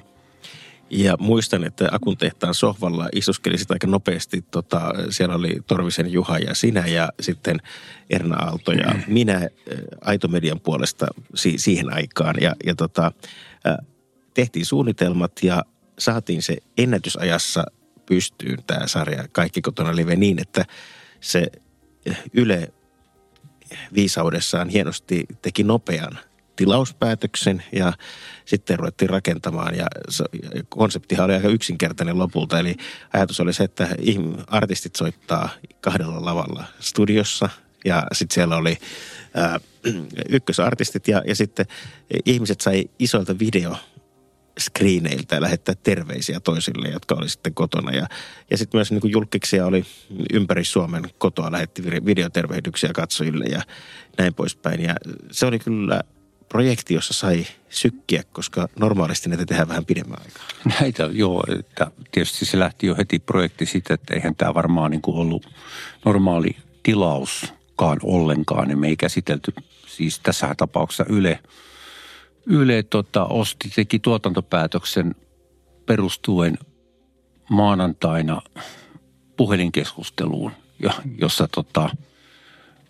Ja 0.91 1.17
muistan, 1.21 1.65
että 1.65 1.89
Akun 1.93 2.17
tehtaan 2.17 2.55
sohvalla 2.55 3.09
istuskeli 3.13 3.59
sitä 3.59 3.75
aika 3.75 3.87
nopeasti. 3.87 4.45
Tota, 4.51 4.93
siellä 5.11 5.35
oli 5.35 5.57
Torvisen 5.67 6.13
Juha 6.13 6.39
ja 6.39 6.55
sinä 6.55 6.87
ja 6.87 7.09
sitten 7.21 7.59
Erna 8.11 8.37
Aalto 8.37 8.73
ja 8.73 8.95
minä 9.07 9.35
äh, 9.37 9.49
Aitomedian 10.01 10.61
puolesta 10.61 11.07
si- 11.35 11.59
siihen 11.59 11.95
aikaan. 11.95 12.35
Ja, 12.41 12.55
ja 12.67 12.75
tota, 12.75 13.13
äh, 13.67 13.77
tehtiin 14.35 14.67
suunnitelmat 14.67 15.33
ja 15.43 15.65
saatiin 15.99 16.43
se 16.43 16.57
ennätysajassa 16.79 17.65
pystyyn 18.07 18.59
tämä 18.67 18.87
sarja 18.87 19.25
Kaikki 19.33 19.61
kotona 19.61 19.97
live 19.97 20.17
niin, 20.17 20.41
että 20.41 20.65
se 21.21 21.47
Yle 22.33 22.73
viisaudessaan 23.95 24.69
hienosti 24.69 25.27
teki 25.43 25.65
nopean 25.65 26.19
tilauspäätöksen 26.57 27.63
ja 27.73 27.93
sitten 28.45 28.79
ruvettiin 28.79 29.11
rakentamaan 29.11 29.75
ja 29.75 29.87
konseptihan 30.69 31.25
oli 31.25 31.35
aika 31.35 31.49
yksinkertainen 31.49 32.19
lopulta. 32.19 32.59
Eli 32.59 32.77
ajatus 33.13 33.41
oli 33.41 33.53
se, 33.53 33.65
että 33.65 33.89
artistit 34.47 34.97
soittaa 34.97 35.49
kahdella 35.81 36.25
lavalla 36.25 36.65
studiossa 36.81 37.49
ja 37.85 38.07
sitten 38.13 38.35
siellä 38.35 38.57
oli 38.57 38.77
ää, 39.35 39.61
ykkösartistit 40.29 41.09
ja, 41.09 41.23
ja 41.27 41.37
sitten 41.37 41.67
ihmiset 42.27 42.61
sai 42.61 42.85
isoilta 42.99 43.39
video 43.39 43.77
screeneiltä 44.61 45.41
lähettää 45.41 45.75
terveisiä 45.83 46.41
toisille, 46.41 46.89
jotka 46.89 47.15
oli 47.15 47.29
sitten 47.29 47.55
kotona. 47.55 47.93
Ja, 47.93 48.07
ja 48.51 48.59
sitten 48.59 48.79
myös 48.79 48.91
niin 48.91 49.01
kuin 49.01 49.11
julkiksia 49.11 49.67
oli 49.67 49.85
ympäri 50.33 50.65
Suomen 50.65 51.11
kotoa 51.19 51.53
lähetti 51.53 51.83
videotervehdyksiä 51.85 52.91
katsojille 52.95 53.45
ja 53.45 53.63
näin 54.19 54.35
poispäin. 54.35 54.83
Ja 54.83 54.95
se 55.31 55.47
oli 55.47 55.59
kyllä 55.59 56.01
projekti, 56.49 56.95
jossa 56.95 57.15
sai 57.15 57.47
sykkiä, 57.69 58.23
koska 58.33 58.69
normaalisti 58.79 59.29
näitä 59.29 59.47
tehdään 59.47 59.69
vähän 59.69 59.85
pidemmän 59.85 60.19
aikaa. 60.25 60.43
Näitä, 60.81 61.09
joo. 61.13 61.45
Että 61.59 61.91
tietysti 62.13 62.45
se 62.45 62.59
lähti 62.59 62.87
jo 62.87 62.97
heti 62.97 63.19
projekti 63.19 63.67
siitä, 63.67 63.95
että 63.95 64.15
eihän 64.15 64.35
tämä 64.37 64.55
varmaan 64.55 64.91
niin 64.91 65.03
kuin 65.03 65.17
ollut 65.17 65.49
normaali 66.05 66.57
tilauskaan 66.83 67.99
ollenkaan. 68.03 68.79
me 68.79 68.89
ei 68.89 68.97
käsitelty 68.97 69.53
siis 69.87 70.21
tässä 70.21 70.55
tapauksessa 70.57 71.05
Yle, 71.09 71.39
Yle 72.47 72.83
tota, 72.83 73.25
osti, 73.25 73.71
teki 73.75 73.99
tuotantopäätöksen 73.99 75.15
perustuen 75.87 76.59
maanantaina 77.51 78.43
puhelinkeskusteluun, 79.37 80.53
jossa 81.19 81.49
tota, 81.55 81.91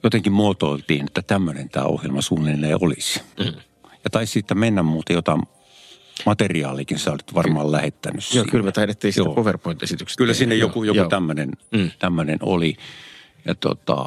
jotenkin 0.02 0.32
muotoiltiin, 0.32 1.06
että 1.06 1.22
tämmöinen 1.22 1.68
tämä 1.68 1.86
ohjelma 1.86 2.22
suunnilleen 2.22 2.78
olisi. 2.80 3.20
Mm. 3.38 3.52
Ja 4.04 4.10
taisi 4.10 4.32
siitä 4.32 4.54
mennä 4.54 4.82
muuten 4.82 5.14
jotain 5.14 5.42
materiaalikin 6.26 6.98
sä 6.98 7.10
olet 7.10 7.34
varmaan 7.34 7.66
Ky- 7.66 7.72
lähettänyt 7.72 8.20
Joo, 8.22 8.30
siihen. 8.30 8.50
kyllä 8.50 8.64
me 8.64 8.72
taidettiin 8.72 9.12
sitä 9.12 9.30
PowerPoint-esityksestä. 9.34 10.18
Kyllä 10.18 10.34
sinne 10.34 10.54
joku, 10.54 10.84
joku 10.84 11.08
tämmöinen, 11.08 11.50
mm. 11.70 12.38
oli. 12.40 12.76
Ja 13.44 13.54
tota, 13.54 14.06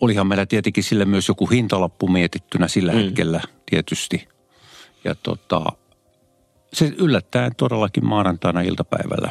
olihan 0.00 0.26
meillä 0.26 0.46
tietenkin 0.46 0.84
sille 0.84 1.04
myös 1.04 1.28
joku 1.28 1.46
hintalappu 1.46 2.08
mietittynä 2.08 2.68
sillä 2.68 2.92
mm. 2.92 2.98
hetkellä 2.98 3.40
tietysti. 3.66 4.28
Ja 5.04 5.14
tota, 5.14 5.64
se 6.72 6.92
yllättäen 6.98 7.54
todellakin 7.56 8.06
maanantaina 8.06 8.60
iltapäivällä 8.60 9.30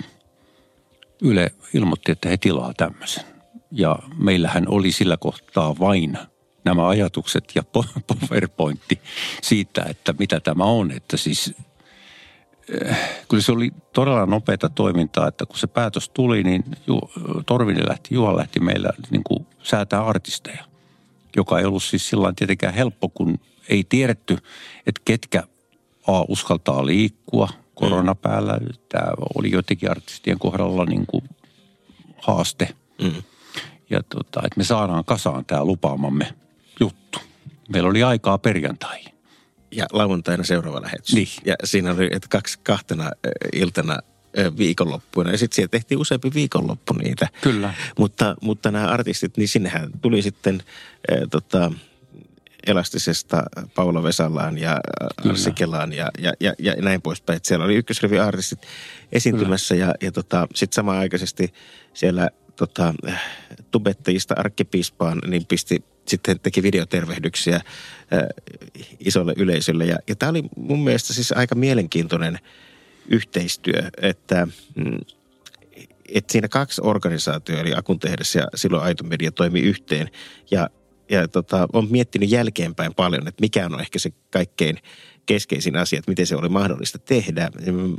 Yle 1.22 1.52
ilmoitti, 1.74 2.12
että 2.12 2.30
he 2.30 2.38
tilaa 2.38 2.74
tämmöisen. 2.78 3.24
Ja 3.72 4.00
meillähän 4.18 4.66
oli 4.68 4.92
sillä 4.92 5.18
kohtaa 5.18 5.80
vain 5.80 6.18
nämä 6.66 6.88
ajatukset 6.88 7.52
ja 7.56 7.64
PowerPointti 8.08 9.02
siitä, 9.42 9.84
että 9.90 10.14
mitä 10.20 10.40
tämä 10.40 10.64
on. 10.64 10.92
Että 10.92 11.18
siis 11.18 11.54
eh, 12.82 12.98
kyllä 13.30 13.44
se 13.44 13.52
oli 13.52 13.72
todella 13.94 14.26
nopeata 14.26 14.70
toimintaa, 14.70 15.28
että 15.28 15.46
kun 15.46 15.58
se 15.58 15.68
päätös 15.68 16.10
tuli, 16.10 16.44
niin 16.44 16.64
Ju, 16.88 17.00
Torvinen 17.46 17.90
lähti, 17.90 18.16
Juha 18.16 18.38
lähti 18.38 18.60
meillä 18.60 18.90
niin 19.10 19.24
kuin 19.24 19.48
säätää 19.64 20.06
artisteja, 20.06 20.66
joka 21.36 21.60
ei 21.60 21.66
ollut 21.66 21.84
siis 21.84 22.10
sillä 22.10 22.34
tietenkään 22.36 22.74
helppo, 22.74 23.10
kun 23.10 23.40
ei 23.70 23.84
tiedetty, 23.90 24.38
että 24.88 25.02
ketkä 25.06 25.44
A 26.10 26.26
uskaltaa 26.28 26.86
liikkua 26.86 27.50
korona 27.76 28.16
päällä. 28.16 28.60
Tämä 28.90 29.12
oli 29.36 29.52
jotenkin 29.52 29.92
artistien 29.92 30.40
kohdalla 30.40 30.86
niin 30.86 31.06
kuin 31.06 31.24
haaste. 32.22 32.76
Mm 33.02 33.24
ja 33.90 34.04
tota, 34.04 34.42
että 34.46 34.58
me 34.58 34.64
saadaan 34.64 35.06
kasaan 35.06 35.46
tämä 35.46 35.66
lupaamamme 35.66 36.34
juttu. 36.80 37.20
Meillä 37.74 37.90
oli 37.90 38.04
aikaa 38.04 38.38
perjantaihin. 38.38 39.14
Ja 39.72 39.86
lauantaina 39.92 40.44
seuraava 40.44 40.82
lähetys. 40.82 41.14
Niin. 41.14 41.28
Ja 41.46 41.56
siinä 41.64 41.92
oli, 41.92 42.10
että 42.12 42.28
kaksi, 42.30 42.60
kahtena 42.64 43.12
iltana 43.54 44.00
viikonloppuina. 44.58 45.32
Ja 45.32 45.38
sitten 45.38 45.56
siellä 45.56 45.70
tehtiin 45.70 46.00
useampi 46.00 46.32
viikonloppu 46.34 46.94
niitä. 46.94 47.28
Kyllä. 47.42 47.74
Mutta, 47.98 48.36
mutta 48.42 48.72
nämä 48.72 48.88
artistit, 48.88 49.38
niin 49.38 49.48
sinnehän 49.48 49.90
tuli 50.02 50.22
sitten 50.22 50.64
äh, 51.12 51.18
tota, 51.32 51.72
Elastisesta 52.68 53.44
Paula 53.76 54.04
Vesalaan 54.04 54.58
ja 54.58 54.80
Arsi 55.30 55.52
Kelaan 55.52 55.94
ja, 55.94 56.10
ja, 56.20 56.34
ja, 56.40 56.54
ja 56.60 56.76
näin 56.82 57.02
poispäin. 57.02 57.40
Siellä 57.44 57.66
oli 57.66 57.76
ykkösrivi 57.76 58.20
artistit 58.20 58.60
esiintymässä 59.12 59.76
Kyllä. 59.76 59.88
ja, 59.88 59.96
ja 60.02 60.12
tota, 60.12 60.48
sitten 60.56 60.76
samanaikaisesti 60.76 61.54
siellä 61.94 62.30
tota, 62.56 62.94
tubettajista 63.72 64.36
arkkipiispaan, 64.38 65.22
niin 65.28 65.46
pisti 65.46 65.84
sitten 66.08 66.40
teki 66.40 66.64
videotervehdyksiä 66.64 67.56
äh, 67.56 67.64
isolle 69.00 69.34
yleisölle. 69.38 69.86
Ja, 69.86 69.98
ja 70.08 70.16
tämä 70.16 70.30
oli 70.30 70.44
mun 70.56 70.84
mielestä 70.84 71.14
siis 71.14 71.32
aika 71.32 71.56
mielenkiintoinen 71.56 72.40
yhteistyö, 73.10 73.90
että 74.02 74.48
mm, 74.76 75.00
että 76.16 76.32
siinä 76.32 76.48
kaksi 76.48 76.82
organisaatioa, 76.84 77.60
eli 77.60 77.74
Akun 77.76 78.00
tehdessä 78.00 78.40
ja 78.40 78.48
silloin 78.56 78.84
Aito 78.84 79.04
Media 79.04 79.32
toimi 79.32 79.60
yhteen. 79.60 80.10
Ja, 80.52 80.70
ja 81.10 81.28
tota, 81.28 81.68
on 81.74 81.88
miettinyt 81.90 82.32
jälkeenpäin 82.32 82.94
paljon, 82.94 83.28
että 83.28 83.42
mikä 83.42 83.66
on 83.66 83.80
ehkä 83.80 84.00
se 84.00 84.10
kaikkein 84.32 84.78
keskeisin 85.26 85.78
asia, 85.78 86.00
että 86.00 86.12
miten 86.12 86.28
se 86.28 86.36
oli 86.36 86.50
mahdollista 86.50 87.00
tehdä. 87.00 87.50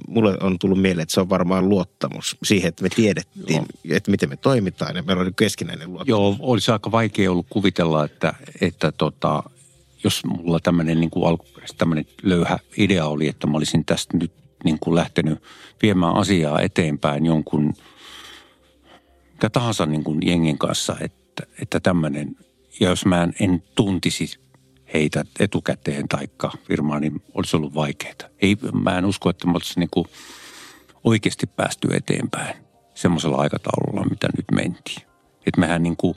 Mulle 0.08 0.36
on 0.40 0.58
tullut 0.58 0.80
mieleen, 0.80 1.02
että 1.02 1.14
se 1.14 1.20
on 1.20 1.28
varmaan 1.28 1.68
luottamus 1.68 2.36
siihen, 2.42 2.68
että 2.68 2.82
me 2.82 2.88
tiedettiin, 2.88 3.64
Joo. 3.84 3.96
että 3.96 4.10
miten 4.10 4.28
me 4.28 4.36
toimitaan 4.36 4.96
ja 4.96 5.02
meillä 5.02 5.22
oli 5.22 5.30
keskinäinen 5.36 5.88
luottamus. 5.88 6.08
Joo, 6.08 6.36
olisi 6.38 6.70
aika 6.70 6.92
vaikea 6.92 7.30
ollut 7.30 7.46
kuvitella, 7.50 8.04
että, 8.04 8.34
että 8.60 8.92
tota, 8.92 9.42
jos 10.04 10.24
mulla 10.24 10.60
tämmöinen 10.60 11.00
niin 11.00 11.10
kuin 11.10 11.28
alkuperäisesti 11.28 11.78
tämmöinen 11.78 12.06
löyhä 12.22 12.58
idea 12.76 13.06
oli, 13.06 13.28
että 13.28 13.46
mä 13.46 13.56
olisin 13.56 13.84
tästä 13.84 14.16
nyt 14.16 14.32
niin 14.64 14.78
kuin 14.80 14.94
lähtenyt 14.94 15.42
viemään 15.82 16.14
asiaa 16.14 16.60
eteenpäin 16.60 17.26
jonkun 17.26 17.74
mikä 19.40 19.50
tahansa 19.50 19.86
niin 19.86 20.04
kuin 20.04 20.18
jengin 20.22 20.58
kanssa, 20.58 20.96
että, 21.00 21.42
että 21.62 21.80
tämmöinen, 21.80 22.36
ja 22.80 22.88
jos 22.88 23.06
mä 23.06 23.22
en, 23.22 23.34
en 23.40 23.62
tuntisi 23.74 24.40
heitä 24.94 25.24
etukäteen 25.40 26.08
taikka 26.08 26.52
firmaa, 26.64 27.00
niin 27.00 27.22
olisi 27.34 27.56
ollut 27.56 27.74
vaikeaa. 27.74 28.14
Ei, 28.42 28.56
mä 28.72 28.98
en 28.98 29.04
usko, 29.04 29.30
että 29.30 29.46
me 29.46 29.52
oltaisiin 29.52 29.88
niin 29.94 30.06
oikeasti 31.04 31.46
päästy 31.46 31.88
eteenpäin 31.92 32.56
semmoisella 32.94 33.36
aikataululla, 33.36 34.06
mitä 34.10 34.28
nyt 34.36 34.46
mentiin. 34.52 35.02
Että 35.46 35.60
mehän 35.60 35.82
niin 35.82 35.96
kuin, 35.96 36.14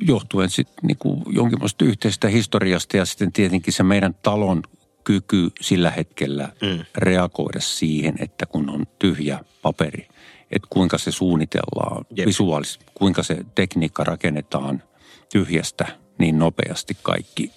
johtuen 0.00 0.50
sitten 0.50 0.86
niin 0.86 0.98
kuin 0.98 1.22
jonkinlaista 1.26 1.84
yhteisestä 1.84 2.28
historiasta 2.28 2.96
ja 2.96 3.04
sitten 3.04 3.32
tietenkin 3.32 3.72
se 3.72 3.82
meidän 3.82 4.14
talon 4.22 4.62
kyky 5.04 5.50
sillä 5.60 5.90
hetkellä 5.90 6.48
mm. 6.62 6.84
reagoida 6.96 7.60
siihen, 7.60 8.14
että 8.18 8.46
kun 8.46 8.70
on 8.70 8.86
tyhjä 8.98 9.40
paperi, 9.62 10.08
että 10.50 10.68
kuinka 10.70 10.98
se 10.98 11.10
suunnitellaan 11.10 12.04
Jep. 12.16 12.26
visuaalisesti, 12.26 12.84
kuinka 12.94 13.22
se 13.22 13.44
tekniikka 13.54 14.04
rakennetaan 14.04 14.82
tyhjästä 15.32 15.86
niin 16.18 16.38
nopeasti 16.38 16.96
kaikki 17.02 17.52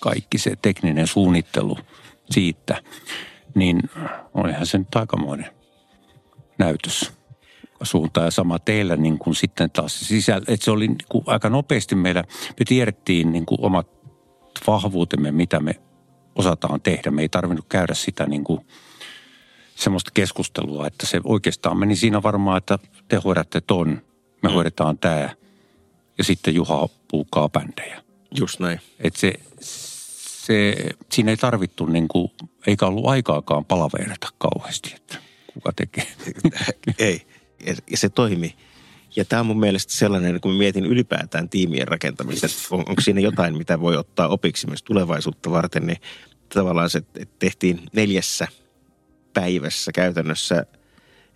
kaikki 0.00 0.38
se 0.38 0.56
tekninen 0.62 1.06
suunnittelu 1.06 1.78
siitä, 2.30 2.82
niin 3.54 3.80
olihan 4.34 4.66
se 4.66 4.78
nyt 4.78 4.96
aikamoinen 4.96 5.50
näytös 6.58 7.12
suuntaan 7.82 8.26
ja 8.26 8.30
sama 8.30 8.58
teillä 8.58 8.96
niin 8.96 9.18
kuin 9.18 9.34
sitten 9.34 9.70
taas 9.70 10.00
sisällä. 10.00 10.44
Että 10.48 10.64
se 10.64 10.70
oli 10.70 10.88
niin 10.88 10.98
kuin 11.08 11.24
aika 11.26 11.50
nopeasti 11.50 11.94
meillä, 11.94 12.24
me 12.48 12.64
tiedettiin 12.66 13.32
niin 13.32 13.46
kuin 13.46 13.58
omat 13.60 13.88
vahvuutemme, 14.66 15.32
mitä 15.32 15.60
me 15.60 15.74
osataan 16.34 16.80
tehdä. 16.80 17.10
Me 17.10 17.22
ei 17.22 17.28
tarvinnut 17.28 17.66
käydä 17.68 17.94
sitä 17.94 18.26
niin 18.26 18.44
kuin 18.44 18.66
semmoista 19.74 20.10
keskustelua, 20.14 20.86
että 20.86 21.06
se 21.06 21.20
oikeastaan 21.24 21.78
meni 21.78 21.96
siinä 21.96 22.22
varmaan, 22.22 22.58
että 22.58 22.78
te 23.08 23.16
hoidatte 23.16 23.60
ton, 23.60 24.02
me 24.42 24.48
mm. 24.48 24.54
hoidetaan 24.54 24.98
tämä 24.98 25.30
ja 26.18 26.24
sitten 26.24 26.54
Juha 26.54 26.88
puukaa 27.10 27.48
bändejä. 27.48 28.02
Just 28.38 28.60
näin. 28.60 28.80
Että 29.00 29.20
se, 29.20 29.32
se, 29.60 30.74
siinä 31.12 31.30
ei 31.30 31.36
tarvittu 31.36 31.86
niin 31.86 32.08
kuin, 32.08 32.30
eikä 32.66 32.86
ollut 32.86 33.06
aikaakaan 33.06 33.64
palaverata 33.64 34.28
kauheasti, 34.38 34.92
että 34.96 35.18
kuka 35.54 35.72
tekee. 35.72 36.06
ei, 36.98 37.26
ja 37.90 37.96
se 37.96 38.08
toimi. 38.08 38.56
Ja 39.16 39.24
tämä 39.24 39.40
on 39.40 39.46
mun 39.46 39.60
mielestä 39.60 39.92
sellainen, 39.92 40.40
kun 40.40 40.54
mietin 40.54 40.86
ylipäätään 40.86 41.48
tiimien 41.48 41.88
rakentamista, 41.88 42.46
on, 42.70 42.78
onko 42.88 43.00
siinä 43.00 43.20
jotain, 43.20 43.56
mitä 43.56 43.80
voi 43.80 43.96
ottaa 43.96 44.28
opiksi 44.28 44.66
myös 44.66 44.82
tulevaisuutta 44.82 45.50
varten, 45.50 45.86
niin 45.86 45.98
tavallaan 46.54 46.90
se 46.90 47.02
tehtiin 47.38 47.80
neljässä 47.92 48.48
päivässä 49.34 49.92
käytännössä. 49.92 50.66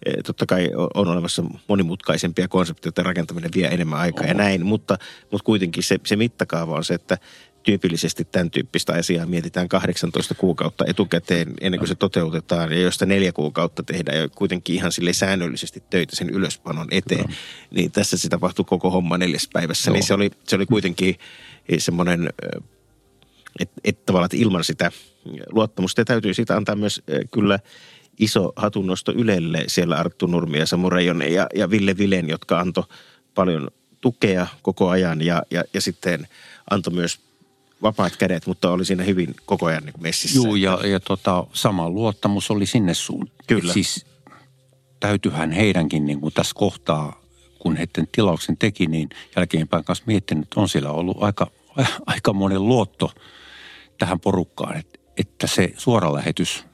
Eh, 0.07 0.15
Totta 0.27 0.47
kai 0.47 0.71
on 0.95 1.09
olemassa 1.09 1.45
monimutkaisempia 1.69 2.49
konsepteja, 2.49 2.89
että 2.89 3.03
rakentaminen 3.03 3.51
vie 3.55 3.67
enemmän 3.67 4.01
aikaa 4.01 4.27
ja 4.27 4.35
näin, 4.35 4.67
mutta, 4.67 4.99
mutta 5.31 5.45
kuitenkin 5.45 5.83
se, 5.83 5.99
se 6.07 6.17
mittakaava 6.17 6.77
on 6.77 6.85
se, 6.85 6.95
että 6.95 7.19
tyypillisesti 7.63 8.25
tämän 8.25 8.51
tyyppistä 8.51 8.93
asiaa 8.93 9.27
mietitään 9.27 9.69
18 9.69 10.35
kuukautta 10.35 10.85
etukäteen 10.89 11.55
ennen 11.61 11.79
kuin 11.79 11.89
se 11.89 11.95
toteutetaan 11.95 12.73
ja 12.73 12.81
josta 12.81 13.07
neljä 13.07 13.33
kuukautta 13.33 13.83
tehdään 13.83 14.19
jo 14.19 14.29
kuitenkin 14.29 14.77
ihan 14.77 14.93
sille 14.93 15.13
säännöllisesti 15.13 15.83
töitä 15.91 16.17
sen 16.17 16.31
ylöspanon 16.31 16.89
eteen. 16.91 17.35
Niin 17.71 17.93
tässä 17.93 18.19
se 18.19 18.29
tapahtui 18.29 18.65
koko 18.65 18.91
homma 18.91 19.19
neljäs 19.19 19.49
päivässä, 19.53 19.91
Joo. 19.91 19.95
niin 19.95 20.07
se 20.07 20.15
oli, 20.15 20.31
se 20.45 20.57
oli 20.57 20.67
kuitenkin 20.67 21.17
semmoinen 21.79 22.31
että 23.61 23.81
et 23.85 24.07
tavallaan 24.07 24.27
että 24.27 24.37
ilman 24.37 24.65
sitä 24.65 24.93
luottamusta 25.53 26.01
ja 26.01 26.05
täytyy 26.05 26.35
siitä 26.35 26.57
antaa 26.57 26.77
myös 26.77 27.03
kyllä 27.31 27.59
iso 28.23 28.53
hatunnosto 28.57 29.13
Ylelle 29.13 29.65
siellä 29.67 29.97
Arttu 29.97 30.27
Nurmi 30.27 30.59
ja 30.59 30.67
Samu 30.67 30.91
Reijonen 30.91 31.35
ja, 31.35 31.47
ja 31.55 31.71
Ville 31.71 31.99
Vilen, 31.99 32.29
jotka 32.29 32.61
antoi 32.61 32.85
paljon 33.35 33.71
tukea 34.01 34.47
koko 34.63 34.89
ajan 34.89 35.23
ja, 35.23 35.43
ja, 35.51 35.65
ja 35.75 35.81
sitten 35.81 36.29
antoi 36.71 36.95
myös 36.95 37.21
vapaat 37.83 38.17
kädet, 38.17 38.47
mutta 38.47 38.71
oli 38.71 38.85
siinä 38.85 39.05
hyvin 39.05 39.35
koko 39.47 39.67
ajan 39.67 39.85
niin 39.85 39.95
messissä. 40.01 40.37
Juu, 40.37 40.57
ja, 40.57 40.79
ja 40.87 41.01
tota, 41.01 41.47
sama 41.53 41.91
luottamus 41.91 42.51
oli 42.51 42.67
sinne 42.67 42.95
suuntaan. 42.95 43.47
Kyllä. 43.47 43.73
Siis 43.73 44.07
täytyyhän 45.01 45.53
heidänkin 45.53 46.07
niin 46.07 46.21
kuin 46.21 46.35
tässä 46.35 46.53
kohtaa, 46.55 47.23
kun 47.59 47.77
he 47.77 47.87
tämän 47.87 48.09
tilauksen 48.13 48.57
teki, 48.57 48.87
niin 48.87 49.09
jälkeenpäin 49.37 49.85
kanssa 49.85 50.05
miettinyt, 50.07 50.43
että 50.43 50.61
on 50.61 50.69
siellä 50.69 50.91
ollut 50.91 51.17
aika, 51.21 51.47
aika 52.07 52.33
monen 52.33 52.69
luotto 52.69 53.11
tähän 53.99 54.21
porukkaan, 54.21 54.77
että, 54.77 54.99
että 55.17 55.47
se 55.47 55.73
suora 55.77 56.15
lähetys, 56.15 56.65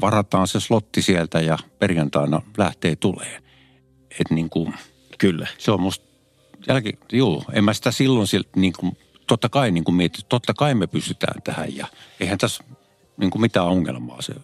varataan 0.00 0.48
se 0.48 0.60
slotti 0.60 1.02
sieltä 1.02 1.40
ja 1.40 1.58
perjantaina 1.78 2.42
lähtee 2.56 2.96
tuleen. 2.96 3.42
Että 4.20 4.34
niin 4.34 4.50
kuin, 4.50 4.74
Kyllä. 5.18 5.46
se 5.58 5.70
on 5.70 5.80
musta 5.80 6.06
jälki, 6.68 6.98
juu, 7.12 7.44
en 7.52 7.64
mä 7.64 7.72
sitä 7.72 7.90
silloin 7.90 8.26
sieltä 8.26 8.48
niin 8.56 8.72
kuin, 8.80 8.98
totta 9.26 9.48
kai 9.48 9.70
niin 9.70 9.84
kuin 9.84 9.94
mietin, 9.94 10.24
totta 10.28 10.54
kai 10.54 10.74
me 10.74 10.86
pystytään 10.86 11.42
tähän 11.42 11.76
ja 11.76 11.86
eihän 12.20 12.38
tässä 12.38 12.64
niin 13.16 13.30
kuin 13.30 13.42
mitään 13.42 13.66
ongelmaa 13.66 14.22
se. 14.22 14.34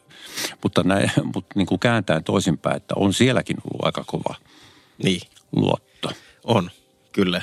Mutta, 0.62 0.82
näin, 0.82 1.10
mutta 1.34 1.54
niin 1.54 1.66
kuin 1.66 1.78
kääntäen 1.78 2.24
toisinpäin, 2.24 2.76
että 2.76 2.94
on 2.96 3.14
sielläkin 3.14 3.56
ollut 3.64 3.84
aika 3.84 4.04
kova 4.06 4.34
Niin, 5.02 5.20
luotto. 5.52 6.10
on, 6.44 6.70
kyllä. 7.12 7.42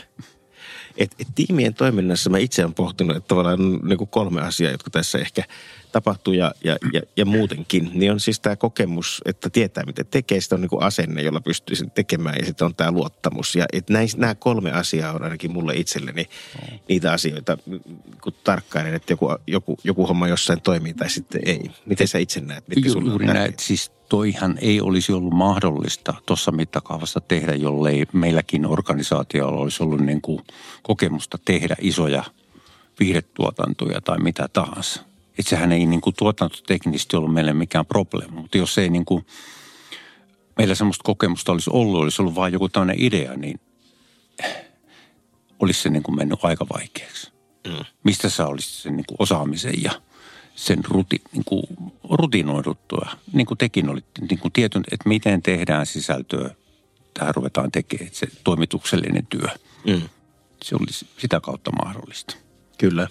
Et, 0.98 1.16
et 1.20 1.28
tiimien 1.36 1.74
toiminnassa 1.74 2.30
mä 2.30 2.38
itse 2.38 2.64
olen 2.64 2.74
pohtinut, 2.74 3.18
että 3.18 3.28
tavallaan 3.28 3.62
on 3.62 3.80
niin 3.84 3.98
kuin 3.98 4.10
kolme 4.10 4.42
asiaa, 4.42 4.72
jotka 4.72 4.90
tässä 4.90 5.18
ehkä 5.20 5.44
tapahtuu 5.92 6.34
ja, 6.34 6.52
ja, 6.64 6.78
ja, 6.94 7.02
ja 7.18 7.26
muutenkin. 7.26 7.92
Niin 7.94 8.12
on 8.12 8.20
siis 8.20 8.40
tämä 8.40 8.56
kokemus, 8.56 9.22
että 9.26 9.50
tietää 9.50 9.84
miten 9.86 10.06
tekee. 10.06 10.42
Sitten 10.42 10.56
on 10.56 10.62
niin 10.62 10.70
kuin 10.70 10.84
asenne, 10.84 11.22
jolla 11.22 11.42
pystyy 11.42 11.76
sen 11.76 11.92
tekemään 11.92 12.36
ja 12.40 12.46
sitten 12.46 12.66
on 12.66 12.76
tämä 12.76 12.92
luottamus. 12.92 13.56
Ja 13.56 13.66
et 13.74 13.90
näis, 13.90 14.18
nämä 14.18 14.36
kolme 14.36 14.72
asiaa 14.72 15.14
on 15.14 15.24
ainakin 15.24 15.52
mulle 15.52 15.76
itselleni 15.76 16.30
niitä 16.90 17.12
asioita, 17.12 17.58
kun 18.22 18.34
tarkkailen, 18.44 18.94
että 18.94 19.14
joku, 19.14 19.28
joku, 19.48 19.78
joku 19.84 20.08
homma 20.08 20.28
jossain 20.28 20.62
toimii 20.62 20.94
tai 20.94 21.10
sitten 21.10 21.42
ei. 21.46 21.72
Miten 21.86 22.08
sä 22.08 22.18
itse 22.18 22.42
näet? 22.42 22.68
Mitkä 22.68 22.90
sulla 22.90 23.10
juuri 23.10 23.26
näin, 23.26 23.50
että 23.50 23.64
siis 23.64 23.92
toihan 24.10 24.58
ei 24.62 24.82
olisi 24.82 25.14
ollut 25.14 25.34
mahdollista 25.34 26.14
tuossa 26.26 26.52
mittakaavassa 26.52 27.22
tehdä, 27.22 27.56
jollei 27.56 28.06
meilläkin 28.14 28.66
organisaatiolla 28.66 29.62
olisi 29.62 29.84
ollut 29.84 30.02
niin 30.02 30.22
kuin 30.22 30.44
kokemusta 30.84 31.38
tehdä 31.46 31.76
isoja 31.82 32.24
viihdetuotantoja 33.00 34.02
tai 34.02 34.20
mitä 34.20 34.48
tahansa. 34.54 35.09
Että 35.40 35.50
sehän 35.50 35.72
ei 35.72 35.86
niin 35.86 36.02
kuin 36.02 36.16
tuotantoteknisesti 36.16 37.16
ollut 37.16 37.34
meille 37.34 37.54
mikään 37.54 37.86
probleema, 37.86 38.42
mutta 38.42 38.58
jos 38.58 38.78
ei 38.78 38.90
niin 38.90 39.06
kuin 39.06 39.26
meillä 40.58 40.76
semmoista 40.76 41.04
kokemusta 41.04 41.52
olisi 41.52 41.70
ollut, 41.74 42.02
olisi 42.02 42.22
ollut 42.22 42.36
vain 42.36 42.54
joku 42.54 42.70
tämmöinen 42.70 43.04
idea, 43.04 43.34
niin 43.38 43.60
olisi 45.60 45.82
se 45.82 45.90
niin 45.90 46.04
kuin 46.04 46.16
mennyt 46.16 46.40
aika 46.44 46.66
vaikeaksi. 46.74 47.32
Mm. 47.68 47.86
Mistä 48.04 48.30
sä 48.30 48.48
olisit 48.48 48.74
sen 48.74 48.96
niin 48.98 49.06
kuin 49.08 49.16
osaamisen 49.20 49.84
ja 49.84 49.92
sen 50.56 50.86
ruti, 50.86 51.22
niin 51.32 51.46
kuin 51.46 51.64
rutinoiduttua, 52.10 53.10
niin 53.34 53.46
kuin 53.46 53.58
tekin 53.58 53.90
olit, 53.90 54.06
niin 54.30 54.40
kuin 54.40 54.52
tietyn, 54.52 54.84
että 54.92 55.10
miten 55.10 55.42
tehdään 55.42 55.86
sisältöä, 55.86 56.50
tähän 57.14 57.36
ruvetaan 57.36 57.72
tekemään, 57.72 58.10
se 58.14 58.28
toimituksellinen 58.44 59.28
työ, 59.28 59.48
Mm. 59.86 60.02
se 60.64 60.76
olisi 60.76 61.08
sitä 61.18 61.40
kautta 61.40 61.72
mahdollista. 61.72 62.36
Kyllä. 62.78 63.08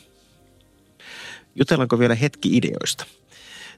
Jutellaanko 1.59 1.99
vielä 1.99 2.15
hetki 2.15 2.57
ideoista? 2.57 3.05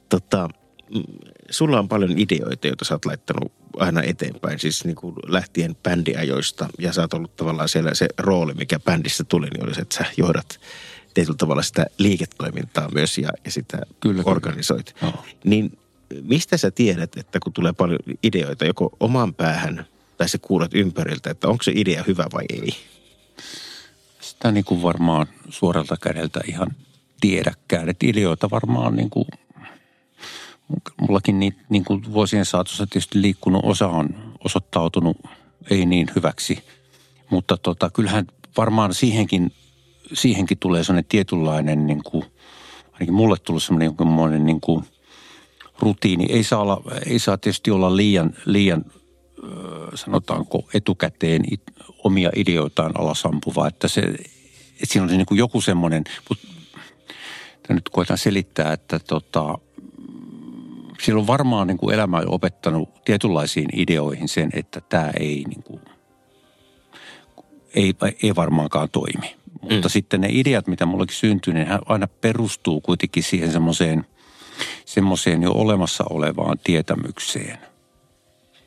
Tota, 0.09 0.49
mm, 0.95 1.03
sulla 1.51 1.79
on 1.79 1.89
paljon 1.89 2.19
ideoita, 2.19 2.67
joita 2.67 2.85
sä 2.85 2.95
oot 2.95 3.05
laittanut 3.05 3.53
aina 3.77 4.03
eteenpäin, 4.03 4.59
siis 4.59 4.85
niin 4.85 4.97
kuin 4.97 5.15
lähtien 5.27 5.77
bändiajoista. 5.83 6.69
Ja 6.79 6.93
sä 6.93 7.01
oot 7.01 7.15
ollut 7.15 7.37
tavallaan 7.37 7.69
siellä 7.69 7.95
se 7.95 8.09
rooli, 8.19 8.55
mikä 8.55 8.81
bändissä 8.81 9.25
tuli, 9.25 9.47
niin 9.47 9.65
oli 9.65 9.75
se, 9.75 9.81
että 9.81 9.97
sä 9.97 10.05
johdat 10.17 10.61
tietyllä 11.15 11.37
tavalla 11.37 11.63
sitä 11.63 11.87
liiketoimintaa 11.99 12.89
myös 12.95 13.19
ja, 13.19 13.29
ja 13.45 13.51
sitä 13.51 13.77
Kyllä, 13.77 14.23
kyllä. 14.23 14.23
organisoit. 14.25 14.95
Joo. 15.03 15.25
Niin 15.45 15.79
mistä 16.23 16.57
sä 16.57 16.71
tiedät, 16.71 17.17
että 17.17 17.39
kun 17.41 17.53
tulee 17.53 17.73
paljon 17.73 17.99
ideoita 18.23 18.65
joko 18.65 18.97
oman 19.01 19.35
päähän 19.35 19.87
tai 20.17 20.29
sä 20.29 20.39
kuulet 20.39 20.75
ympäriltä, 20.75 21.31
että 21.31 21.49
onko 21.49 21.63
se 21.63 21.73
idea 21.75 22.05
hyvä 22.07 22.27
vai 22.33 22.45
ei? 22.49 22.77
Sitä 24.21 24.51
niin 24.53 24.65
kuin 24.65 24.83
varmaan 24.83 25.27
suoralta 25.49 25.97
kädeltä 26.03 26.41
ihan 26.49 26.77
tiedäkään. 27.21 27.89
Että 27.89 28.07
ideoita 28.07 28.51
varmaan 28.51 28.97
niin 28.97 29.11
kuin, 29.11 29.27
mullakin 31.01 31.41
niitä 31.41 31.61
niin 31.69 31.85
kuin 31.85 32.13
vuosien 32.13 32.45
saatossa 32.45 32.87
tietysti 32.87 33.23
liikkunut 33.23 33.65
osa 33.65 33.89
on 33.89 34.35
osoittautunut 34.45 35.17
ei 35.71 35.87
niin 35.87 36.11
hyväksi. 36.17 36.59
Mutta 37.31 37.57
tota, 37.57 37.91
kyllähän 37.91 38.27
varmaan 38.57 38.95
siihenkin, 38.95 39.53
siihenkin 40.13 40.59
tulee 40.59 40.85
sellainen 40.85 41.09
tietynlainen, 41.09 41.87
niin 41.87 42.03
kuin, 42.05 42.25
ainakin 42.93 43.15
mulle 43.15 43.37
tullut 43.39 43.63
sellainen 43.63 44.47
niin 44.47 44.61
kuin 44.61 44.85
rutiini. 45.79 46.27
Ei 46.29 46.45
saa, 46.45 46.61
olla, 46.61 46.83
ei 47.07 47.19
saa 47.19 47.39
tietysti 47.39 47.71
olla 47.71 47.97
liian, 47.97 48.35
liian 48.45 48.85
sanotaanko 49.95 50.69
etukäteen 50.75 51.43
omia 52.05 52.31
ideoitaan 52.37 52.93
alasampuvaa, 53.01 53.69
että 53.69 53.89
se, 53.89 54.01
että 54.01 54.87
siinä 54.87 55.03
olisi 55.03 55.17
niin 55.17 55.27
kuin 55.27 55.39
joku 55.39 55.61
semmoinen, 55.61 56.05
mutta 56.29 56.49
nyt 57.75 57.89
koitan 57.89 58.19
selittää, 58.19 58.73
että 58.73 58.99
tota, 58.99 59.59
siellä 61.03 61.21
on 61.21 61.27
varmaan 61.27 61.67
niin 61.67 61.79
kuin 61.79 61.95
elämä 61.95 62.23
opettanut 62.27 63.05
tietynlaisiin 63.05 63.69
ideoihin 63.73 64.29
sen, 64.29 64.51
että 64.53 64.81
tämä 64.89 65.11
ei, 65.21 65.45
niin 65.49 65.63
kuin, 65.63 65.81
ei, 67.75 67.95
ei 68.23 68.37
varmaankaan 68.37 68.89
toimi. 68.93 69.37
Mutta 69.61 69.89
Mm. 69.89 69.91
sitten 69.91 70.21
ne 70.21 70.29
ideat, 70.31 70.67
mitä 70.67 70.87
mullakin 70.87 71.17
syntyy, 71.17 71.55
niin 71.55 71.67
aina 71.87 72.09
perustuu 72.21 72.81
kuitenkin 72.81 73.23
siihen 73.23 73.53
semmoiseen, 73.53 74.07
semmoiseen 74.85 75.43
jo 75.43 75.53
olemassa 75.53 76.05
olevaan 76.11 76.59
tietämykseen– 76.65 77.59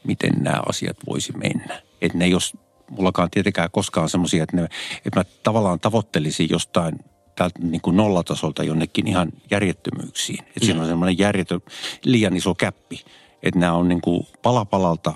miten 0.04 0.32
nämä 0.38 0.62
asiat 0.70 0.98
voisi 1.08 1.34
mennä. 1.38 1.82
Että 2.02 2.18
ne 2.18 2.28
jos, 2.28 2.58
mullakaan 2.90 3.30
tietenkään 3.32 3.72
koskaan 3.72 4.10
semmoisia, 4.10 4.44
että, 4.44 4.58
ne, 4.58 4.64
että 5.06 5.20
mä 5.20 5.24
tavallaan 5.44 5.80
tavoittelisin 5.80 6.50
jostain 6.50 7.00
täältä 7.36 7.60
niin 7.60 7.82
kuin 7.82 7.98
nollatasolta 7.98 8.64
jonnekin 8.64 9.08
ihan 9.08 9.32
järjettömyyksiin. 9.52 10.40
Että 10.40 10.66
siinä 10.66 10.82
on 10.82 10.88
semmoinen 10.88 11.18
järjetön, 11.18 11.62
liian 12.04 12.36
iso 12.36 12.56
käppi. 12.56 13.06
Että 13.44 13.60
nämä 13.60 13.74
on 13.74 13.88
niin 13.88 14.02
kuin 14.02 14.28
pala 14.42 14.66
palalta 14.66 15.14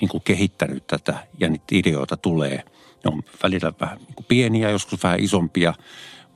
niin 0.00 0.08
kuin 0.08 0.22
kehittänyt 0.22 0.86
tätä 0.86 1.26
ja 1.38 1.48
niitä 1.48 1.64
ideoita 1.72 2.16
tulee. 2.16 2.56
Ne 3.04 3.10
on 3.12 3.22
välillä 3.42 3.72
vähän 3.80 3.98
niin 3.98 4.14
kuin 4.14 4.26
pieniä, 4.28 4.70
joskus 4.70 5.02
vähän 5.02 5.20
isompia, 5.20 5.74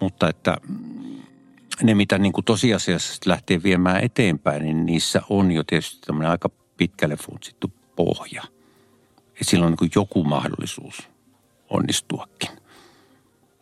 mutta 0.01 0.29
että 0.29 0.57
mm, 0.69 1.23
ne, 1.83 1.95
mitä 1.95 2.19
niin 2.19 2.33
kuin 2.33 2.45
tosiasiassa 2.45 3.21
lähtee 3.27 3.63
viemään 3.63 4.05
eteenpäin, 4.05 4.63
niin 4.63 4.87
niissä 4.87 5.23
on 5.29 5.53
jo 5.53 5.65
tietysti 5.65 6.01
tämmöinen 6.07 6.31
aika 6.31 6.51
pitkälle 6.77 7.17
funtsittu 7.17 7.73
pohja. 7.97 8.43
Ja 9.39 9.45
silloin 9.45 9.67
on 9.67 9.73
niin 9.73 9.79
kuin 9.79 9.91
joku 9.95 10.25
mahdollisuus 10.25 11.09
onnistuakin. 11.71 12.60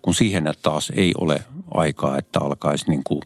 Kun 0.09 0.14
siihen 0.14 0.55
taas 0.62 0.92
ei 0.97 1.12
ole 1.21 1.44
aikaa, 1.75 2.18
että 2.18 2.40
alkaisi 2.40 2.90
niin 2.90 3.05
kuin 3.05 3.21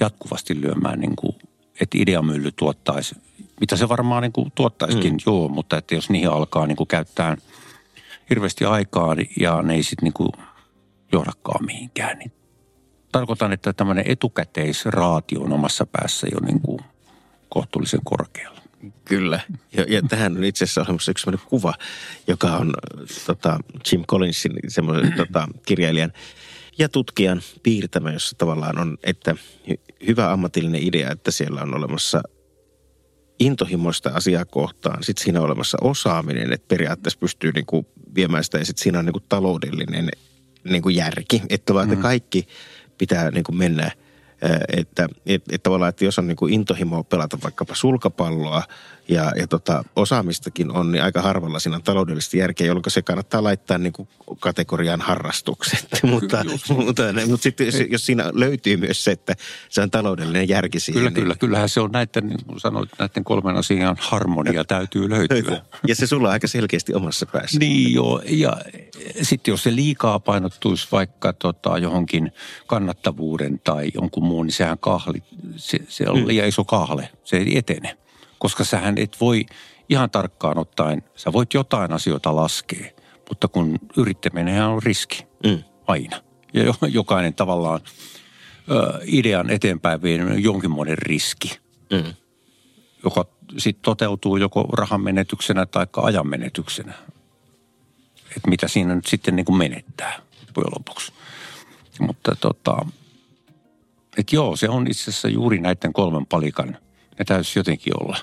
jatkuvasti 0.00 0.60
lyömään, 0.60 1.00
niin 1.00 1.16
kuin, 1.16 1.36
että 1.80 1.98
ideamylly 1.98 2.52
tuottaisi, 2.52 3.14
mitä 3.60 3.76
se 3.76 3.88
varmaan 3.88 4.22
niin 4.22 4.32
kuin 4.32 4.52
tuottaisikin, 4.54 5.12
mm. 5.12 5.18
joo, 5.26 5.48
mutta 5.48 5.76
että 5.78 5.94
jos 5.94 6.10
niihin 6.10 6.30
alkaa 6.30 6.66
niin 6.66 6.76
kuin 6.76 6.86
käyttää 6.86 7.36
hirveästi 8.30 8.64
aikaa 8.64 9.16
ja 9.40 9.62
ne 9.62 9.74
ei 9.74 9.82
sitten 9.82 10.04
niin 10.04 10.12
kuin 10.12 10.28
johdakaan 11.12 11.64
mihinkään, 11.64 12.18
niin 12.18 12.32
tarkoitan, 13.12 13.52
että 13.52 13.72
tämmöinen 13.72 14.04
etukäteisraatio 14.08 15.40
on 15.40 15.52
omassa 15.52 15.86
päässä 15.86 16.26
jo 16.32 16.38
niin 16.40 16.60
kuin 16.60 16.80
kohtuullisen 17.48 18.00
korkealla. 18.04 18.60
Kyllä. 19.04 19.40
Ja, 19.76 19.84
ja 19.88 20.02
tähän 20.02 20.36
on 20.36 20.44
itse 20.44 20.64
asiassa 20.64 20.80
olemassa 20.80 21.10
yksi 21.10 21.22
sellainen 21.22 21.48
kuva, 21.48 21.74
joka 22.26 22.56
on 22.56 22.74
tota, 23.26 23.58
Jim 23.92 24.04
Collinsin 24.04 24.52
semmoisen 24.68 25.12
tota, 25.26 25.48
kirjailijan 25.66 26.12
ja 26.78 26.88
tutkijan 26.88 27.40
piirtämä, 27.62 28.12
jossa 28.12 28.36
tavallaan 28.38 28.78
on, 28.78 28.98
että 29.02 29.36
hy- 29.70 29.94
hyvä 30.06 30.32
ammatillinen 30.32 30.82
idea, 30.82 31.10
että 31.10 31.30
siellä 31.30 31.62
on 31.62 31.74
olemassa 31.74 32.22
intohimoista 33.38 34.10
asiaa 34.14 34.44
kohtaan, 34.44 35.04
sitten 35.04 35.24
siinä 35.24 35.40
on 35.40 35.46
olemassa 35.46 35.78
osaaminen, 35.80 36.52
että 36.52 36.68
periaatteessa 36.68 37.18
pystyy 37.18 37.52
niin 37.52 37.66
kuin 37.66 37.86
viemään 38.14 38.44
sitä 38.44 38.58
ja 38.58 38.64
sitten 38.64 38.82
siinä 38.82 38.98
on 38.98 39.04
niin 39.04 39.12
kuin 39.12 39.24
taloudellinen 39.28 40.10
niin 40.64 40.82
kuin 40.82 40.96
järki, 40.96 41.42
että, 41.48 41.72
mm. 41.72 41.80
että 41.80 41.96
kaikki 41.96 42.48
pitää 42.98 43.30
niin 43.30 43.44
kuin 43.44 43.56
mennä– 43.56 43.90
että, 44.68 45.08
että, 45.26 45.54
että 45.54 45.88
että 45.88 46.04
jos 46.04 46.18
on 46.18 46.26
niin 46.26 46.36
kuin 46.36 46.52
intohimoa 46.54 47.04
pelata 47.04 47.38
vaikkapa 47.42 47.74
sulkapalloa 47.74 48.62
ja, 49.08 49.32
ja 49.36 49.46
tota, 49.46 49.84
osaamistakin 49.96 50.70
on, 50.70 50.92
niin 50.92 51.02
aika 51.02 51.22
harvalla 51.22 51.58
siinä 51.58 51.76
on 51.76 51.82
taloudellista 51.82 52.36
järkeä, 52.36 52.66
jolloin 52.66 52.84
se 52.88 53.02
kannattaa 53.02 53.44
laittaa 53.44 53.78
niin 53.78 53.92
kuin 53.92 54.08
kategoriaan 54.40 55.00
harrastukset. 55.00 55.88
mutta, 56.02 56.44
mutta, 56.68 57.02
mutta 57.26 57.42
sitten 57.42 57.66
jos, 57.66 57.74
jos 57.90 58.06
siinä 58.06 58.30
löytyy 58.34 58.76
myös 58.76 59.04
se, 59.04 59.10
että 59.10 59.34
se 59.68 59.82
on 59.82 59.90
taloudellinen 59.90 60.48
järki 60.48 60.80
siihen. 60.80 61.00
Kyllä, 61.00 61.10
niin, 61.10 61.22
kyllä. 61.22 61.34
Kyllähän 61.34 61.68
se 61.68 61.80
on 61.80 61.90
näiden, 61.92 62.28
niin 62.28 62.44
kuin 62.46 62.60
sanoit, 62.60 62.90
näiden 62.98 63.24
kolmen 63.24 63.56
asian 63.56 63.96
harmonia 64.00 64.64
täytyy 64.64 65.10
löytyä. 65.10 65.60
Ja 65.88 65.94
se 65.94 66.06
sulla 66.06 66.28
on 66.28 66.32
aika 66.32 66.46
selkeästi 66.46 66.94
omassa 66.94 67.26
päässä. 67.26 67.58
Niin 67.58 67.94
joo, 67.94 68.22
ja 68.28 68.56
sitten 69.22 69.52
jos 69.52 69.62
se 69.62 69.74
liikaa 69.74 70.20
painottuisi 70.20 70.88
vaikka 70.92 71.32
tota, 71.32 71.78
johonkin 71.78 72.32
kannattavuuden 72.66 73.60
tai 73.64 73.90
jonkun 73.94 74.24
muun, 74.24 74.46
niin 74.46 74.54
sehän 74.54 74.78
kahli, 74.78 75.22
se, 75.56 75.78
se 75.88 76.08
on 76.08 76.18
mm. 76.18 76.26
liian 76.26 76.48
iso 76.48 76.64
kahle, 76.64 77.08
se 77.24 77.36
ei 77.36 77.58
etene 77.58 77.96
koska 78.38 78.64
sähän 78.64 78.98
et 78.98 79.16
voi 79.20 79.46
ihan 79.88 80.10
tarkkaan 80.10 80.58
ottaen, 80.58 81.02
sä 81.16 81.32
voit 81.32 81.54
jotain 81.54 81.92
asioita 81.92 82.36
laskea, 82.36 82.90
mutta 83.28 83.48
kun 83.48 83.78
yrittäminen 83.96 84.64
on 84.64 84.82
riski 84.82 85.26
mm. 85.44 85.62
aina. 85.86 86.20
Ja 86.52 86.74
jokainen 86.88 87.34
tavallaan 87.34 87.80
ö, 88.70 89.00
idean 89.04 89.50
eteenpäin 89.50 90.02
vieminen 90.02 90.32
on 90.32 90.42
jonkinmoinen 90.42 90.98
riski, 90.98 91.58
mm. 91.92 92.14
joka 93.04 93.24
sitten 93.58 93.82
toteutuu 93.82 94.36
joko 94.36 94.68
rahan 94.72 95.00
menetyksenä 95.00 95.66
tai 95.66 95.86
ajan 95.96 96.28
menetyksenä. 96.28 96.92
Että 98.36 98.48
mitä 98.48 98.68
siinä 98.68 98.94
nyt 98.94 99.06
sitten 99.06 99.36
niin 99.36 99.46
kuin 99.46 99.58
menettää 99.58 100.20
lopuksi. 100.56 101.12
Mutta 102.00 102.36
tota, 102.40 102.86
että 104.18 104.36
joo, 104.36 104.56
se 104.56 104.68
on 104.68 104.86
itse 104.86 105.10
asiassa 105.10 105.28
juuri 105.28 105.58
näiden 105.60 105.92
kolmen 105.92 106.26
palikan– 106.26 106.78
ne 107.18 107.24
täytyisi 107.24 107.58
jotenkin 107.58 108.02
olla. 108.02 108.16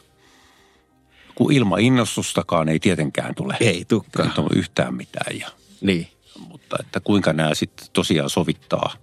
Kun 1.36 1.54
ilman 1.54 1.80
innostustakaan 1.80 2.70
ei 2.70 2.80
tietenkään 2.80 3.36
tule. 3.36 3.58
Ei 3.60 3.86
tukkaan. 3.86 4.30
Ei 4.30 4.36
tule 4.36 4.50
yhtään 4.56 4.94
mitään. 4.94 5.40
Ja, 5.40 5.50
niin. 5.82 6.08
Mutta 6.48 6.78
että 6.80 7.00
kuinka 7.00 7.34
nämä 7.34 7.54
sitten 7.54 7.88
tosiaan 7.94 8.30
sovittaa 8.30 8.94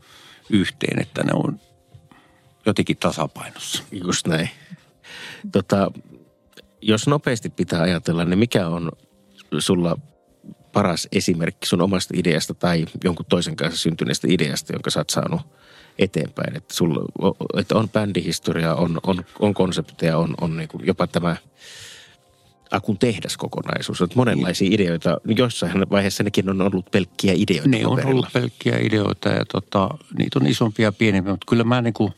yhteen, 0.50 1.03
että 1.03 1.22
ne 1.22 1.33
on 1.35 1.61
jotenkin 2.66 2.96
tasapainossa. 2.96 3.83
Just 3.92 4.26
näin. 4.26 4.50
Tota, 5.53 5.92
jos 6.83 7.07
nopeasti 7.07 7.50
pitää 7.50 7.83
ajatella, 7.83 8.24
niin 8.24 8.38
mikä 8.38 8.68
on 8.68 8.92
sulla 9.59 9.96
paras 10.72 11.09
esimerkki 11.12 11.66
sun 11.66 11.83
omasta 11.83 12.14
ideasta 12.16 12.55
tai 12.55 12.87
jonkun 13.05 13.26
toisen 13.26 13.57
kanssa 13.57 13.81
syntyneestä 13.81 14.26
ideasta, 14.31 14.72
jonka 14.72 14.90
sä 14.90 15.00
oot 15.00 15.11
saanut– 15.11 15.40
eteenpäin. 16.00 16.56
Että, 16.56 16.74
sulla, 16.74 17.34
että 17.56 17.74
on 17.74 17.88
bändihistoria, 17.88 18.74
on, 18.74 19.00
on, 19.02 19.24
on 19.38 19.54
konsepteja, 19.54 20.18
on, 20.18 20.34
on 20.40 20.56
niin 20.56 20.68
kuin 20.68 20.86
jopa 20.86 21.06
tämä 21.06 21.36
Akun 22.70 22.98
tehdaskokonaisuus. 22.98 24.00
Että 24.00 24.16
monenlaisia 24.16 24.70
niin. 24.70 24.80
ideoita, 24.80 25.16
jossain 25.36 25.90
vaiheessa 25.90 26.22
nekin 26.22 26.50
on 26.50 26.60
ollut 26.60 26.90
pelkkiä 26.90 27.32
ideoita. 27.36 27.68
Ne 27.68 27.86
on 27.86 28.06
ollut 28.06 28.26
pelkkiä 28.32 28.78
ideoita 28.78 29.28
ja 29.28 29.44
tota, 29.44 29.88
niitä 30.18 30.38
on 30.38 30.46
isompia 30.46 30.86
ja 30.86 30.92
pienempiä, 30.92 31.32
mutta 31.32 31.46
kyllä 31.48 31.64
mä 31.64 31.82
niin 31.82 31.94
kuin, 31.94 32.12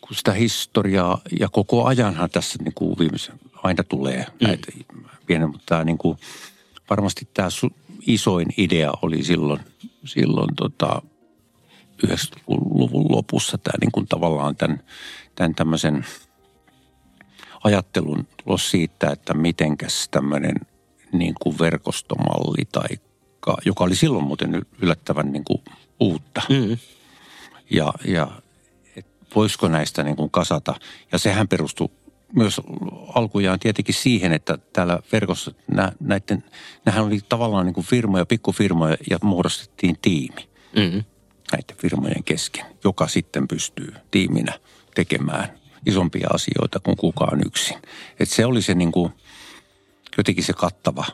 kun 0.00 0.16
sitä 0.16 0.32
historiaa 0.32 1.20
ja 1.40 1.48
koko 1.48 1.84
ajanhan 1.84 2.30
tässä 2.30 2.58
niin 2.62 2.74
kuin 2.74 2.98
viimeisen 2.98 3.34
aina 3.62 3.82
tulee 3.82 4.26
mm. 4.40 4.46
näitä 4.46 4.72
pieniä, 5.26 5.46
mutta 5.46 5.66
tämä 5.66 5.84
niin 5.84 5.98
kuin, 5.98 6.18
varmasti 6.90 7.28
tämä 7.34 7.48
isoin 8.06 8.46
idea 8.56 8.92
oli 9.02 9.24
silloin, 9.24 9.60
silloin 10.04 10.54
tota, 10.56 11.02
90-luvun 12.06 13.06
lopussa 13.10 13.58
tämä 13.58 13.78
niin 13.80 13.92
kuin 13.92 14.06
tavallaan 14.06 14.56
tämän, 14.56 14.82
tämän 15.34 15.54
tämmöisen 15.54 16.06
ajattelun 17.64 18.26
tulos 18.44 18.70
siitä, 18.70 19.10
että 19.10 19.34
mitenkäs 19.34 20.08
tämmöinen 20.10 20.54
niin 21.12 21.34
kuin 21.42 21.58
verkostomalli 21.58 22.64
tai 22.72 22.88
joka 23.64 23.84
oli 23.84 23.96
silloin 23.96 24.24
muuten 24.24 24.62
yllättävän 24.82 25.32
niin 25.32 25.44
kuin 25.44 25.62
uutta. 26.00 26.42
Mm. 26.48 26.76
Ja, 27.70 27.92
ja 28.04 28.30
et 28.96 29.06
voisiko 29.34 29.68
näistä 29.68 30.04
niin 30.04 30.16
kuin 30.16 30.30
kasata. 30.30 30.74
Ja 31.12 31.18
sehän 31.18 31.48
perustui 31.48 31.88
myös 32.32 32.60
alkujaan 33.14 33.58
tietenkin 33.58 33.94
siihen, 33.94 34.32
että 34.32 34.58
täällä 34.72 34.98
verkossa 35.12 35.52
nä, 35.68 35.92
näiden, 36.00 36.44
nämähän 36.84 37.04
oli 37.04 37.20
tavallaan 37.28 37.66
niin 37.66 37.74
kuin 37.74 37.86
firmoja, 37.86 38.26
pikkufirmoja 38.26 38.96
ja 39.10 39.18
muodostettiin 39.22 39.98
tiimi. 40.02 40.48
Mm 40.76 41.04
näiden 41.52 41.76
firmojen 41.76 42.24
kesken, 42.24 42.64
joka 42.84 43.08
sitten 43.08 43.48
pystyy 43.48 43.94
tiiminä 44.10 44.58
tekemään 44.94 45.58
isompia 45.86 46.28
asioita 46.32 46.80
kuin 46.80 46.96
kukaan 46.96 47.40
yksin. 47.46 47.78
Et 48.20 48.28
se 48.28 48.46
oli 48.46 48.62
se 48.62 48.74
niin 48.74 48.92
kuin, 48.92 49.12
jotenkin 50.16 50.44
se 50.44 50.52
kattava 50.52 51.04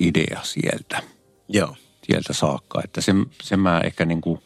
idea 0.00 0.40
sieltä. 0.42 1.02
Joo. 1.48 1.76
Sieltä 2.06 2.32
saakka. 2.32 2.80
Että 2.84 3.00
se, 3.00 3.12
se 3.42 3.56
mä 3.56 3.80
ehkä 3.80 4.04
niin 4.04 4.20
kuin, 4.20 4.40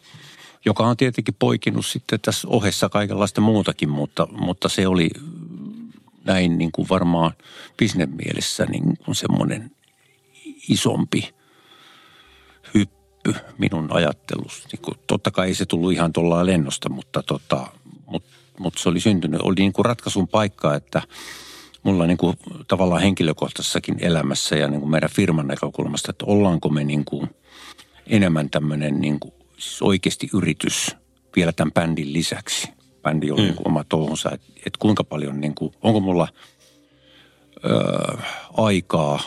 joka 0.65 0.83
on 0.87 0.97
tietenkin 0.97 1.35
poikinut 1.39 1.85
sitten 1.85 2.19
tässä 2.19 2.47
ohessa 2.47 2.89
kaikenlaista 2.89 3.41
muutakin, 3.41 3.89
mutta, 3.89 4.27
mutta 4.31 4.69
se 4.69 4.87
oli 4.87 5.09
näin 6.25 6.57
niin 6.57 6.71
kuin 6.71 6.89
varmaan 6.89 7.31
bisnemielessä 7.77 8.65
niin 8.65 8.97
kuin 9.05 9.15
semmoinen 9.15 9.71
isompi 10.69 11.33
hyppy 13.27 13.41
minun 13.57 13.87
ajattelussa. 13.91 14.69
Niin 14.71 14.97
totta 15.07 15.31
kai 15.31 15.47
ei 15.47 15.55
se 15.55 15.65
tullut 15.65 15.91
ihan 15.91 16.13
tuolla 16.13 16.45
lennosta, 16.45 16.89
mutta 16.89 17.23
tota, 17.23 17.67
mut, 18.05 18.23
mut 18.59 18.77
se 18.77 18.89
oli 18.89 18.99
syntynyt. 18.99 19.41
Oli 19.41 19.55
niin 19.57 19.73
kuin 19.73 19.85
ratkaisun 19.85 20.27
paikka, 20.27 20.75
että 20.75 21.01
mulla 21.83 22.07
niin 22.07 22.17
kuin 22.17 22.37
tavallaan 22.67 23.01
henkilökohtaisessakin 23.01 23.95
elämässä 23.99 24.55
ja 24.55 24.67
niin 24.67 24.79
kuin 24.79 24.91
meidän 24.91 25.09
firman 25.09 25.47
näkökulmasta, 25.47 26.11
että 26.11 26.25
ollaanko 26.25 26.69
me 26.69 26.83
niin 26.83 27.05
kuin 27.05 27.29
enemmän 28.07 28.49
tämmöinen 28.49 29.01
niin 29.01 29.19
kuin, 29.19 29.33
siis 29.57 29.81
oikeasti 29.81 30.29
yritys 30.33 30.95
vielä 31.35 31.51
tämän 31.51 31.71
bändin 31.71 32.13
lisäksi. 32.13 32.69
Bändi 33.01 33.31
on 33.31 33.37
mm. 33.37 33.43
niin 33.43 33.55
kuin 33.55 33.67
oma 33.67 33.83
touhunsa, 33.83 34.31
että, 34.31 34.47
että 34.57 34.79
kuinka 34.79 35.03
paljon, 35.03 35.41
niin 35.41 35.55
kuin, 35.55 35.73
onko 35.81 35.99
mulla 35.99 36.27
ö, 37.65 38.17
aikaa, 38.57 39.19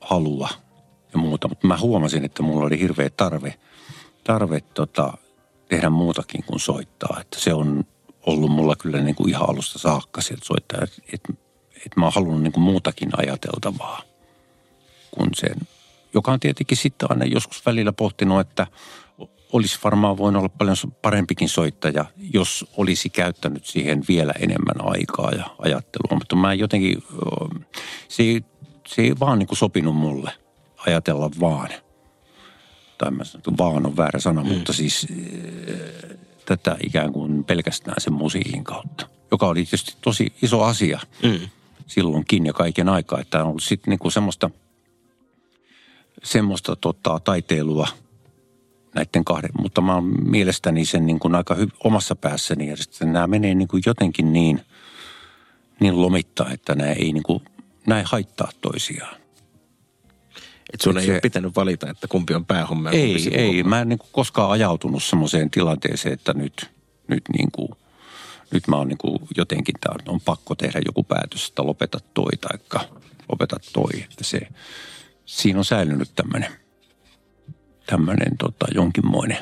halua– 0.00 0.48
ja 1.12 1.18
muuta. 1.18 1.48
Mutta 1.48 1.66
mä 1.66 1.78
huomasin, 1.78 2.24
että 2.24 2.42
mulla 2.42 2.66
oli 2.66 2.78
hirveä 2.78 3.10
tarve, 3.10 3.54
tarve 4.24 4.60
tota, 4.60 5.12
tehdä 5.68 5.90
muutakin 5.90 6.44
kuin 6.44 6.60
soittaa. 6.60 7.18
Että 7.20 7.40
se 7.40 7.54
on 7.54 7.84
ollut 8.26 8.50
mulla 8.50 8.76
kyllä 8.76 9.00
niin 9.00 9.14
kuin 9.14 9.30
ihan 9.30 9.48
alusta 9.50 9.78
saakka 9.78 10.20
sieltä 10.20 10.44
soittaa. 10.44 10.80
Että 11.12 11.32
et, 11.86 11.96
mä 11.96 12.06
oon 12.06 12.12
halunnut 12.14 12.42
niin 12.42 12.52
kuin 12.52 12.64
muutakin 12.64 13.10
ajateltavaa 13.16 14.02
kuin 15.10 15.30
sen. 15.34 15.56
Joka 16.14 16.32
on 16.32 16.40
tietenkin 16.40 16.76
sitten 16.76 17.10
aina 17.10 17.24
joskus 17.24 17.66
välillä 17.66 17.92
pohtinut, 17.92 18.40
että 18.40 18.66
olisi 19.52 19.78
varmaan 19.84 20.18
voinut 20.18 20.40
olla 20.40 20.48
paljon 20.48 20.76
parempikin 21.02 21.48
soittaja, 21.48 22.04
jos 22.32 22.66
olisi 22.76 23.10
käyttänyt 23.10 23.66
siihen 23.66 24.02
vielä 24.08 24.32
enemmän 24.38 24.76
aikaa 24.80 25.30
ja 25.30 25.44
ajattelua. 25.58 26.18
Mutta 26.18 26.36
mä 26.36 26.54
jotenkin, 26.54 27.02
se 28.08 28.22
ei, 28.22 28.44
se 28.86 29.02
ei 29.02 29.14
vaan 29.20 29.38
niin 29.38 29.46
kuin 29.46 29.58
sopinut 29.58 29.96
mulle 29.96 30.32
ajatella 30.86 31.30
vaan. 31.40 31.68
Tai 32.98 33.10
mä 33.10 33.24
sanon, 33.24 33.58
vaan 33.58 33.86
on 33.86 33.96
väärä 33.96 34.20
sana, 34.20 34.42
mm. 34.42 34.48
mutta 34.48 34.72
siis 34.72 35.06
äh, 35.10 36.18
tätä 36.46 36.76
ikään 36.86 37.12
kuin 37.12 37.44
pelkästään 37.44 38.00
sen 38.00 38.12
musiikin 38.12 38.64
kautta. 38.64 39.06
Joka 39.30 39.46
oli 39.46 39.64
tietysti 39.64 39.96
tosi 40.00 40.32
iso 40.42 40.62
asia 40.62 41.00
mm. 41.22 41.48
silloinkin 41.86 42.46
ja 42.46 42.52
kaiken 42.52 42.88
aikaa. 42.88 43.20
Että 43.20 43.42
on 43.42 43.48
ollut 43.48 43.62
sitten 43.62 43.90
niinku 43.90 44.10
semmoista, 44.10 44.50
semmoista 46.22 46.76
tota, 46.76 47.20
taiteilua 47.20 47.88
näiden 48.94 49.24
kahden. 49.24 49.50
Mutta 49.58 49.80
mä 49.80 49.94
oon 49.94 50.30
mielestäni 50.30 50.84
sen 50.84 51.06
niin 51.06 51.18
kuin 51.18 51.34
aika 51.34 51.54
hy- 51.54 51.76
omassa 51.84 52.16
päässäni. 52.16 52.68
Ja 52.68 52.76
sitten 52.76 53.12
nämä 53.12 53.26
menee 53.26 53.54
niin 53.54 53.68
kuin 53.68 53.82
jotenkin 53.86 54.32
niin, 54.32 54.60
niin 55.80 56.02
lomittaa, 56.02 56.50
että 56.50 56.74
nämä 56.74 56.92
ei, 56.92 57.12
niin 57.12 57.22
kuin, 57.22 57.42
nämä 57.86 57.98
ei 57.98 58.06
haittaa 58.08 58.48
toisiaan. 58.60 59.21
Että 60.72 60.84
sun 60.84 60.96
Et 60.96 61.00
ei 61.00 61.06
se, 61.06 61.12
ole 61.12 61.20
pitänyt 61.20 61.56
valita, 61.56 61.90
että 61.90 62.08
kumpi 62.08 62.34
on 62.34 62.46
päähomma 62.46 62.90
Ei, 62.90 63.28
ei. 63.32 63.62
Mä 63.62 63.80
en 63.80 63.88
niin 63.88 63.98
kuin 63.98 64.10
koskaan 64.12 64.50
ajautunut 64.50 65.02
semmoiseen 65.02 65.50
tilanteeseen, 65.50 66.12
että 66.12 66.34
nyt, 66.34 66.70
nyt, 67.08 67.22
niin 67.32 67.52
kuin, 67.52 67.68
nyt 68.50 68.68
mä 68.68 68.76
oon 68.76 68.88
niin 68.88 68.98
kuin 68.98 69.18
jotenkin, 69.36 69.74
tää 69.80 69.94
on 70.08 70.20
pakko 70.20 70.54
tehdä 70.54 70.80
joku 70.86 71.02
päätös, 71.02 71.48
että 71.48 71.66
lopeta 71.66 71.98
toi 72.14 72.32
tai 72.40 72.82
lopeta 73.28 73.56
toi. 73.72 74.02
Että 74.02 74.24
se, 74.24 74.40
siinä 75.26 75.58
on 75.58 75.64
säilynyt 75.64 76.10
tämmöinen 76.14 76.46
tämmöinen 77.86 78.38
tota, 78.38 78.66
jonkinmoinen 78.74 79.38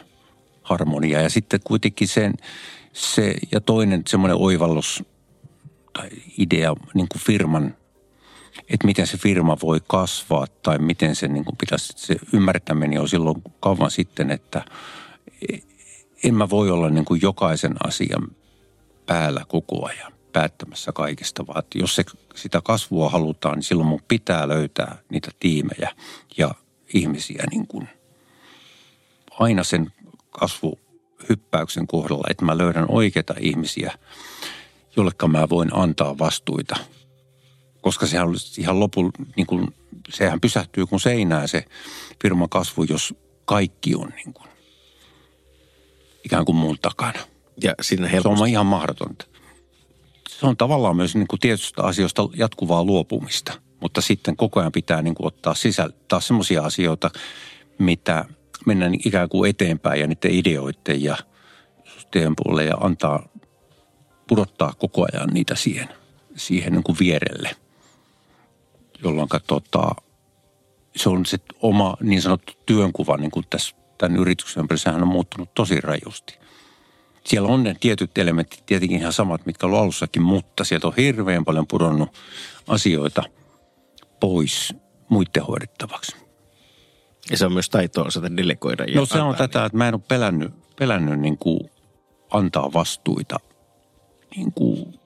harmonia. 0.62 1.20
Ja 1.20 1.30
sitten 1.30 1.60
kuitenkin 1.64 2.08
sen, 2.08 2.34
se 2.92 3.34
ja 3.52 3.60
toinen 3.60 4.02
semmoinen 4.08 4.36
oivallus 4.36 5.04
tai 5.92 6.08
idea 6.38 6.74
niin 6.94 7.08
kuin 7.08 7.22
firman, 7.22 7.76
että 8.58 8.86
miten 8.86 9.06
se 9.06 9.16
firma 9.16 9.56
voi 9.62 9.80
kasvaa 9.86 10.46
tai 10.62 10.78
miten 10.78 11.16
se 11.16 11.28
niin 11.28 11.44
pitäisi, 11.58 11.92
se 11.96 12.16
ymmärtäminen 12.32 13.00
on 13.00 13.08
silloin 13.08 13.42
kauan 13.60 13.90
sitten, 13.90 14.30
että 14.30 14.64
en 16.24 16.34
mä 16.34 16.50
voi 16.50 16.70
olla 16.70 16.90
niin 16.90 17.04
kuin 17.04 17.22
jokaisen 17.22 17.74
asian 17.86 18.28
päällä 19.06 19.44
koko 19.48 19.86
ajan 19.86 20.12
päättämässä 20.32 20.92
kaikesta, 20.92 21.46
vaan 21.46 21.58
että 21.58 21.78
jos 21.78 21.94
se, 21.94 22.04
sitä 22.34 22.60
kasvua 22.64 23.08
halutaan, 23.08 23.54
niin 23.54 23.62
silloin 23.62 23.88
mun 23.88 24.02
pitää 24.08 24.48
löytää 24.48 24.98
niitä 25.10 25.30
tiimejä 25.40 25.90
ja 26.36 26.54
ihmisiä 26.94 27.44
niin 27.50 27.66
kuin 27.66 27.88
aina 29.30 29.64
sen 29.64 29.92
kasvuhyppäyksen 30.30 31.86
kohdalla, 31.86 32.26
että 32.30 32.44
mä 32.44 32.58
löydän 32.58 32.86
oikeita 32.88 33.34
ihmisiä, 33.40 33.92
jollekka 34.96 35.28
mä 35.28 35.48
voin 35.48 35.68
antaa 35.72 36.18
vastuita. 36.18 36.76
Koska 37.80 38.06
sehän 38.06 38.28
on 38.28 38.34
ihan 38.58 38.80
lopun, 38.80 39.10
niin 39.36 39.46
kuin, 39.46 39.74
sehän 40.08 40.40
pysähtyy 40.40 40.86
kun 40.86 41.00
seinää 41.00 41.46
se 41.46 41.64
firman 42.22 42.48
kasvu, 42.48 42.82
jos 42.82 43.14
kaikki 43.44 43.94
on 43.94 44.08
niin 44.08 44.32
kuin, 44.34 44.48
ikään 46.24 46.44
kuin 46.44 46.56
muun 46.56 46.78
takana. 46.82 47.20
Ja 47.62 47.74
siinä 47.80 48.06
Se 48.06 48.12
helposti 48.12 48.42
on 48.42 48.48
ihan 48.48 48.66
mahdotonta. 48.66 49.26
Se 50.28 50.46
on 50.46 50.56
tavallaan 50.56 50.96
myös 50.96 51.14
niin 51.14 51.28
kuin 51.28 51.40
tietystä 51.40 51.82
asioista 51.82 52.28
jatkuvaa 52.36 52.84
luopumista, 52.84 53.52
mutta 53.80 54.00
sitten 54.00 54.36
koko 54.36 54.60
ajan 54.60 54.72
pitää 54.72 55.02
niin 55.02 55.14
kuin 55.14 55.26
ottaa 55.26 55.54
sisällä 55.54 55.94
taas 56.08 56.26
semmoisia 56.26 56.62
asioita, 56.62 57.10
mitä 57.78 58.24
mennään 58.66 58.94
ikään 58.94 59.28
kuin 59.28 59.50
eteenpäin 59.50 60.00
ja 60.00 60.06
niiden 60.06 60.30
ideoiden 60.30 61.02
ja 61.02 61.16
systeemin 61.84 62.36
puolelle 62.36 62.64
ja 62.64 62.76
antaa 62.76 63.28
pudottaa 64.28 64.72
koko 64.78 65.06
ajan 65.12 65.28
niitä 65.32 65.54
siihen, 65.54 65.88
siihen 66.36 66.72
niin 66.72 66.82
kuin 66.82 66.98
vierelle, 67.00 67.56
jolloin 69.04 69.28
tota, 69.46 69.90
se 70.96 71.08
on 71.08 71.26
se 71.26 71.38
oma 71.62 71.96
niin 72.00 72.22
sanottu 72.22 72.52
työnkuva 72.66 73.16
niin 73.16 73.30
kuin 73.30 73.46
tässä 73.50 73.76
tämän 73.98 74.20
yrityksen 74.20 74.60
ympäristössä 74.60 74.98
on 74.98 75.08
muuttunut 75.08 75.54
tosi 75.54 75.80
rajusti. 75.80 76.38
Siellä 77.24 77.48
on 77.48 77.62
ne 77.62 77.76
tietyt 77.80 78.18
elementit 78.18 78.66
tietenkin 78.66 78.98
ihan 78.98 79.12
samat, 79.12 79.46
mitkä 79.46 79.66
on 79.66 79.74
alussakin, 79.74 80.22
mutta 80.22 80.64
sieltä 80.64 80.86
on 80.86 80.92
hirveän 80.96 81.44
paljon 81.44 81.66
pudonnut 81.66 82.08
asioita 82.68 83.22
pois 84.20 84.74
muiden 85.08 85.42
hoidettavaksi. 85.48 86.16
ja 87.30 87.36
se 87.36 87.46
on 87.46 87.52
myös 87.52 87.70
taitoa 87.70 88.04
osata 88.04 88.36
delegoida. 88.36 88.84
Ja 88.84 89.00
No 89.00 89.06
se 89.06 89.20
on 89.20 89.34
tätä, 89.34 89.64
että 89.64 89.78
mä 89.78 89.88
en 89.88 89.94
ole 89.94 90.02
pelännyt, 90.08 90.52
pelännyt 90.78 91.20
niin 91.20 91.38
kuin 91.38 91.60
antaa 92.30 92.72
vastuita 92.72 93.40
niin 94.36 94.52
kuin 94.52 95.00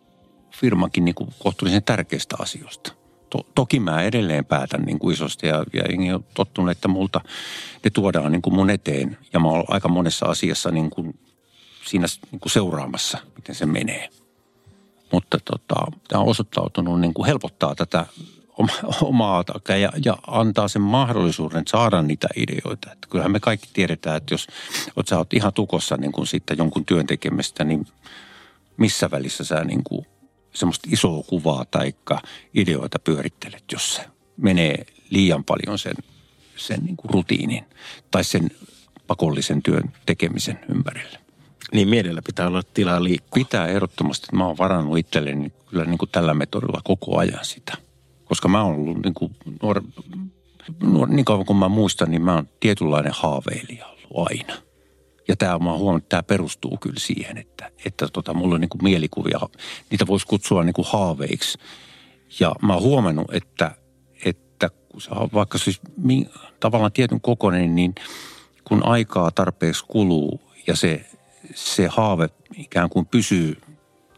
firmankin 0.50 1.04
niin 1.04 1.14
kuin 1.14 1.30
kohtuullisen 1.38 1.82
tärkeistä 1.82 2.36
asioista. 2.38 2.92
To, 3.34 3.46
toki 3.54 3.80
mä 3.80 4.02
edelleen 4.02 4.44
päätän 4.44 4.82
niin 4.82 4.98
kuin 4.98 5.14
isosti 5.14 5.46
ja, 5.46 5.64
ja 5.72 5.82
jengi 5.90 6.12
on 6.12 6.24
tottunut, 6.34 6.70
että 6.70 6.88
multa 6.88 7.20
ne 7.84 7.90
tuodaan 7.90 8.32
niin 8.32 8.42
kuin 8.42 8.54
mun 8.54 8.70
eteen. 8.70 9.18
Ja 9.32 9.40
mä 9.40 9.48
oon 9.48 9.64
aika 9.68 9.88
monessa 9.88 10.26
asiassa 10.26 10.70
niin 10.70 10.90
kuin 10.90 11.18
siinä 11.84 12.06
niin 12.30 12.40
kuin 12.40 12.52
seuraamassa, 12.52 13.18
miten 13.36 13.54
se 13.54 13.66
menee. 13.66 14.08
Mutta 15.12 15.38
tota, 15.44 15.74
tämä 16.08 16.22
on 16.22 16.28
osoittautunut 16.28 17.00
niin 17.00 17.14
kuin 17.14 17.26
helpottaa 17.26 17.74
tätä 17.74 18.06
oma- 18.58 18.94
omaa 19.10 19.44
takaa 19.44 19.76
ja, 19.76 19.92
ja 20.04 20.16
antaa 20.26 20.68
sen 20.68 20.82
mahdollisuuden 20.82 21.64
saada 21.66 22.02
niitä 22.02 22.28
ideoita. 22.36 22.92
Että 22.92 23.08
kyllähän 23.10 23.32
me 23.32 23.40
kaikki 23.40 23.68
tiedetään, 23.72 24.16
että 24.16 24.34
jos 24.34 24.46
oot, 24.96 25.08
sä 25.08 25.18
oot 25.18 25.34
ihan 25.34 25.52
tukossa 25.52 25.96
niin 25.96 26.12
kuin 26.12 26.26
sitten 26.26 26.58
jonkun 26.58 26.84
työn 26.84 27.06
tekemistä, 27.06 27.64
niin 27.64 27.86
missä 28.76 29.10
välissä 29.10 29.44
sä 29.44 29.64
niin 29.64 29.84
kuin 29.84 30.06
semmoista 30.54 30.88
isoa 30.92 31.22
kuvaa 31.22 31.64
tai 31.70 31.94
ideoita 32.54 32.98
pyörittelet, 32.98 33.64
jos 33.72 33.94
se 33.94 34.02
menee 34.36 34.86
liian 35.10 35.44
paljon 35.44 35.78
sen, 35.78 35.96
sen 36.56 36.80
niin 36.84 36.96
kuin 36.96 37.10
rutiinin 37.10 37.64
tai 38.10 38.24
sen 38.24 38.50
pakollisen 39.06 39.62
työn 39.62 39.92
tekemisen 40.06 40.60
ympärille. 40.68 41.18
Niin 41.72 41.88
mielellä 41.88 42.22
pitää 42.22 42.46
olla 42.46 42.62
tilaa 42.74 43.04
liikkua. 43.04 43.44
Pitää 43.44 43.66
ehdottomasti, 43.66 44.24
että 44.26 44.36
mä 44.36 44.46
oon 44.46 44.58
varannut 44.58 44.98
itselleni 44.98 45.52
kyllä 45.66 45.84
niin 45.84 45.98
kuin 45.98 46.10
tällä 46.10 46.34
metodilla 46.34 46.80
koko 46.84 47.18
ajan 47.18 47.44
sitä. 47.44 47.76
Koska 48.24 48.48
mä 48.48 48.62
oon 48.62 48.74
ollut 48.74 49.02
niin 49.02 49.14
kuin 49.14 49.36
nuor, 49.62 49.82
nuor, 50.82 51.08
niin 51.08 51.24
kauan 51.24 51.46
kuin 51.46 51.56
mä 51.56 51.68
muistan, 51.68 52.10
niin 52.10 52.22
mä 52.22 52.34
oon 52.34 52.48
tietynlainen 52.60 53.12
haaveilija 53.14 53.86
ollut 53.86 54.28
aina. 54.28 54.63
Ja 55.28 55.36
tämä 55.36 55.58
mä 55.58 55.72
huomannut, 55.72 56.02
että 56.02 56.08
tämä 56.08 56.22
perustuu 56.22 56.76
kyllä 56.80 57.00
siihen, 57.00 57.38
että, 57.38 57.70
että 57.84 58.08
tota, 58.08 58.34
mulla 58.34 58.54
on 58.54 58.60
niin 58.60 58.68
kuin 58.68 58.82
mielikuvia, 58.82 59.40
niitä 59.90 60.06
voisi 60.06 60.26
kutsua 60.26 60.64
niin 60.64 60.74
kuin 60.74 60.88
haaveiksi. 60.88 61.58
Ja 62.40 62.54
mä 62.62 62.72
oon 62.72 62.82
huomannut, 62.82 63.34
että, 63.34 63.74
että 64.24 64.70
kun 64.88 65.00
vaikka 65.34 65.58
siis 65.58 65.80
tavallaan 66.60 66.92
tietyn 66.92 67.20
kokoinen, 67.20 67.74
niin 67.74 67.94
kun 68.64 68.86
aikaa 68.86 69.30
tarpeeksi 69.30 69.84
kuluu 69.88 70.40
ja 70.66 70.76
se, 70.76 71.06
se 71.54 71.86
haave 71.86 72.28
ikään 72.56 72.90
kuin 72.90 73.06
pysyy 73.06 73.60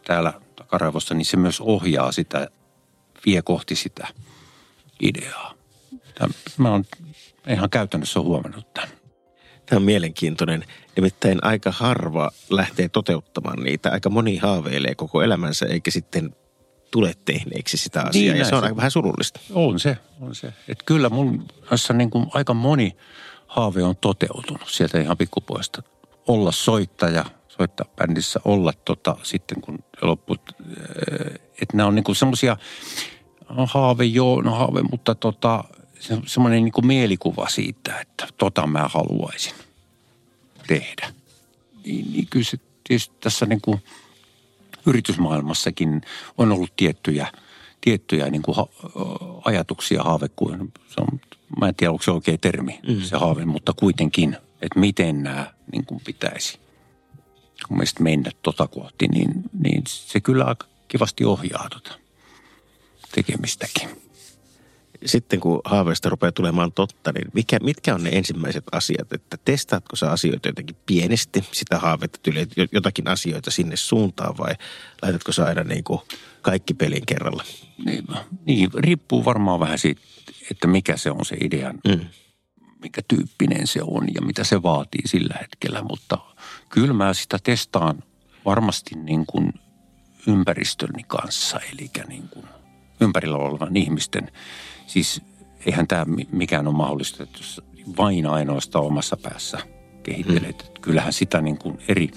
täällä 0.05 0.33
takaraivossa, 0.55 1.13
niin 1.13 1.25
se 1.25 1.37
myös 1.37 1.61
ohjaa 1.61 2.11
sitä, 2.11 2.47
vie 3.25 3.41
kohti 3.41 3.75
sitä 3.75 4.07
ideaa. 5.01 5.53
Tämä, 6.15 6.33
mä 6.57 6.71
oon 6.71 6.85
ihan 7.49 7.69
käytännössä 7.69 8.19
huomannut 8.19 8.73
tämän. 8.73 8.96
Tämä 9.69 9.77
on 9.77 9.83
mielenkiintoinen. 9.83 10.65
Nimittäin 10.95 11.43
aika 11.43 11.71
harva 11.71 12.31
lähtee 12.49 12.89
toteuttamaan 12.89 13.63
niitä. 13.63 13.91
Aika 13.91 14.09
moni 14.09 14.37
haaveilee 14.37 14.95
koko 14.95 15.21
elämänsä 15.21 15.65
eikä 15.65 15.91
sitten 15.91 16.35
tule 16.91 17.13
tehneeksi 17.25 17.77
sitä 17.77 18.01
asiaa. 18.01 18.33
Niin, 18.33 18.39
ja 18.39 18.45
se 18.45 18.55
on 18.55 18.63
aika 18.63 18.75
vähän 18.75 18.91
surullista. 18.91 19.39
On 19.53 19.79
se, 19.79 19.97
on 20.21 20.35
se. 20.35 20.53
Et 20.67 20.83
kyllä 20.83 21.09
mun 21.09 21.45
kanssa 21.69 21.93
niin 21.93 22.09
kuin 22.09 22.25
aika 22.33 22.53
moni 22.53 22.95
haave 23.47 23.83
on 23.83 23.95
toteutunut 23.95 24.67
sieltä 24.67 24.99
ihan 24.99 25.17
pikkupoista. 25.17 25.83
Olla 26.27 26.51
soittaja, 26.51 27.25
soittaa 27.47 27.87
bändissä, 27.95 28.39
olla 28.45 28.73
tota, 28.85 29.17
sitten 29.23 29.61
kun 29.61 29.79
lopput, 30.01 30.41
että 31.61 31.77
nämä 31.77 31.87
on 31.87 31.95
niin 31.95 32.03
kuin 32.03 32.15
semmoisia, 32.15 32.57
no 33.49 33.65
haave 33.65 34.05
joo, 34.05 34.41
no 34.41 34.51
haave, 34.51 34.81
mutta 34.91 35.15
tota, 35.15 35.63
se, 35.99 36.17
semmoinen 36.25 36.63
niin 36.63 36.71
kuin 36.71 36.87
mielikuva 36.87 37.49
siitä, 37.49 37.99
että 37.99 38.27
tota 38.37 38.67
mä 38.67 38.87
haluaisin 38.87 39.53
tehdä. 40.67 41.13
Niin, 41.85 42.11
niin 42.11 42.27
kyllä 42.29 42.45
se 42.45 42.57
tietysti 42.83 43.15
tässä 43.19 43.45
niin 43.45 43.61
kuin 43.61 43.81
yritysmaailmassakin 44.85 46.01
on 46.37 46.51
ollut 46.51 46.75
tiettyjä, 46.75 47.27
tiettyjä 47.81 48.29
niin 48.29 48.41
kuin 48.41 48.55
ha, 48.55 48.67
ajatuksia 49.45 50.03
haavekuun. 50.03 50.71
Se 50.87 51.01
on, 51.01 51.19
mä 51.59 51.67
en 51.67 51.75
tiedä, 51.75 51.91
onko 51.91 52.03
se 52.03 52.11
oikea 52.11 52.37
termi, 52.37 52.79
mm. 52.87 53.01
se 53.01 53.17
haave, 53.17 53.45
mutta 53.45 53.73
kuitenkin, 53.73 54.37
että 54.61 54.79
miten 54.79 55.23
nämä 55.23 55.53
niin 55.71 55.85
kuin 55.85 56.01
pitäisi 56.05 56.59
mun 57.69 57.77
mielestä 57.77 58.03
mennä 58.03 58.31
tota 58.41 58.67
kohti, 58.67 59.07
niin, 59.07 59.43
niin 59.59 59.83
se 59.85 60.19
kyllä 60.19 60.43
aika 60.43 60.67
kivasti 60.87 61.25
ohjaa 61.25 61.69
tota 61.69 61.99
tekemistäkin. 63.15 64.06
Sitten 65.05 65.39
kun 65.39 65.61
haaveista 65.65 66.09
rupeaa 66.09 66.31
tulemaan 66.31 66.71
totta, 66.71 67.11
niin 67.11 67.27
mikä, 67.33 67.59
mitkä 67.59 67.95
on 67.95 68.03
ne 68.03 68.09
ensimmäiset 68.09 68.63
asiat? 68.71 69.13
Että 69.13 69.37
testaatko 69.45 69.95
sä 69.95 70.11
asioita 70.11 70.49
jotenkin 70.49 70.75
pienesti, 70.85 71.43
sitä 71.51 71.79
haavetta, 71.79 72.19
tyyliin, 72.23 72.43
että 72.43 72.75
jotakin 72.75 73.07
asioita 73.07 73.51
sinne 73.51 73.75
suuntaan 73.75 74.37
vai 74.37 74.55
laitatko 75.01 75.31
sä 75.31 75.45
aina 75.45 75.63
niin 75.63 75.83
kuin 75.83 75.99
kaikki 76.41 76.73
pelin 76.73 77.05
kerralla? 77.05 77.43
Niin, 77.85 78.05
niin, 78.45 78.69
riippuu 78.77 79.25
varmaan 79.25 79.59
vähän 79.59 79.79
siitä, 79.79 80.01
että 80.51 80.67
mikä 80.67 80.97
se 80.97 81.11
on 81.11 81.25
se 81.25 81.37
idean, 81.41 81.79
Mm. 81.87 82.05
mikä 82.81 83.01
tyyppinen 83.07 83.67
se 83.67 83.79
on 83.83 84.07
ja 84.15 84.21
mitä 84.21 84.43
se 84.43 84.63
vaatii 84.63 85.01
sillä 85.05 85.35
hetkellä. 85.41 85.81
Mutta 85.83 86.17
kyllä 86.69 86.93
mä 86.93 87.13
sitä 87.13 87.37
testaan 87.43 88.03
varmasti 88.45 88.95
niin 88.95 89.25
kuin 89.25 89.53
ympäristöni 90.27 91.03
kanssa, 91.07 91.59
eli 91.73 91.89
niin 92.07 92.29
kuin 92.29 92.45
ympärillä 92.99 93.37
olevan 93.37 93.77
ihmisten. 93.77 94.31
Siis 94.87 95.21
eihän 95.65 95.87
tämä 95.87 96.05
mi- 96.05 96.27
mikään 96.31 96.67
ole 96.67 96.75
mahdollista, 96.75 97.23
että 97.23 97.37
jos 97.39 97.61
vain 97.97 98.25
ainoastaan 98.25 98.85
omassa 98.85 99.17
päässä 99.17 99.57
kehittelet. 100.03 100.71
Mm. 100.75 100.81
Kyllähän 100.81 101.13
sitä 101.13 101.41
niin 101.41 101.57
kuin 101.57 101.79
eri 101.87 102.11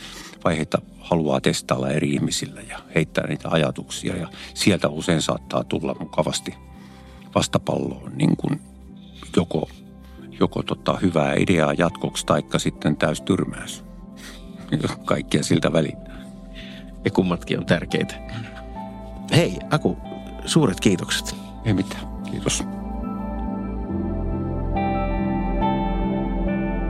vaiheita 0.45 0.79
haluaa 0.99 1.41
testailla 1.41 1.91
eri 1.91 2.13
ihmisillä 2.13 2.61
ja 2.61 2.79
heittää 2.95 3.27
niitä 3.27 3.49
ajatuksia. 3.49 4.17
Ja 4.17 4.29
sieltä 4.55 4.89
usein 4.89 5.23
saattaa 5.23 5.65
tulla 5.65 5.97
mukavasti 6.01 6.55
vastapalloon 7.35 8.13
niin 8.17 8.37
kuin 8.37 8.61
joko, 9.37 9.69
joko 10.41 10.63
tota 10.63 10.97
hyvää 11.03 11.35
ideaa 11.35 11.73
jatkoksi 11.73 12.27
taikka 12.27 12.59
sitten 12.59 12.97
täys 12.97 13.21
tyrmäys. 13.21 13.85
Kaikkia 15.05 15.43
siltä 15.43 15.73
välin. 15.73 15.97
Ja 17.05 17.11
kummatkin 17.11 17.59
on 17.59 17.67
tärkeitä. 17.67 18.15
Hei, 19.37 19.59
Aku, 19.71 19.99
suuret 20.45 20.81
kiitokset. 20.81 21.37
Ei 21.65 21.73
mitään. 21.73 22.20
Kiitos. 22.31 22.64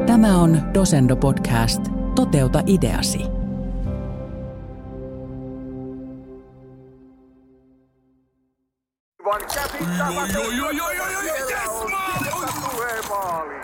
Tämä 0.06 0.36
on 0.36 0.74
Dosendo 0.74 1.16
Podcast. 1.16 1.82
Toteuta 2.14 2.62
ideasi. 2.66 3.18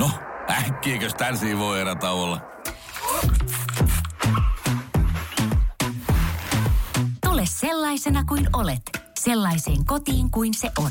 No, 0.01 0.11
äkkiäkös 0.51 1.15
tän 1.15 1.37
voi 1.59 1.81
erätauolla? 1.81 2.41
Tule 7.25 7.43
sellaisena 7.47 8.25
kuin 8.25 8.49
olet, 8.53 8.83
sellaiseen 9.19 9.85
kotiin 9.85 10.31
kuin 10.31 10.55
se 10.55 10.71
on. 10.79 10.91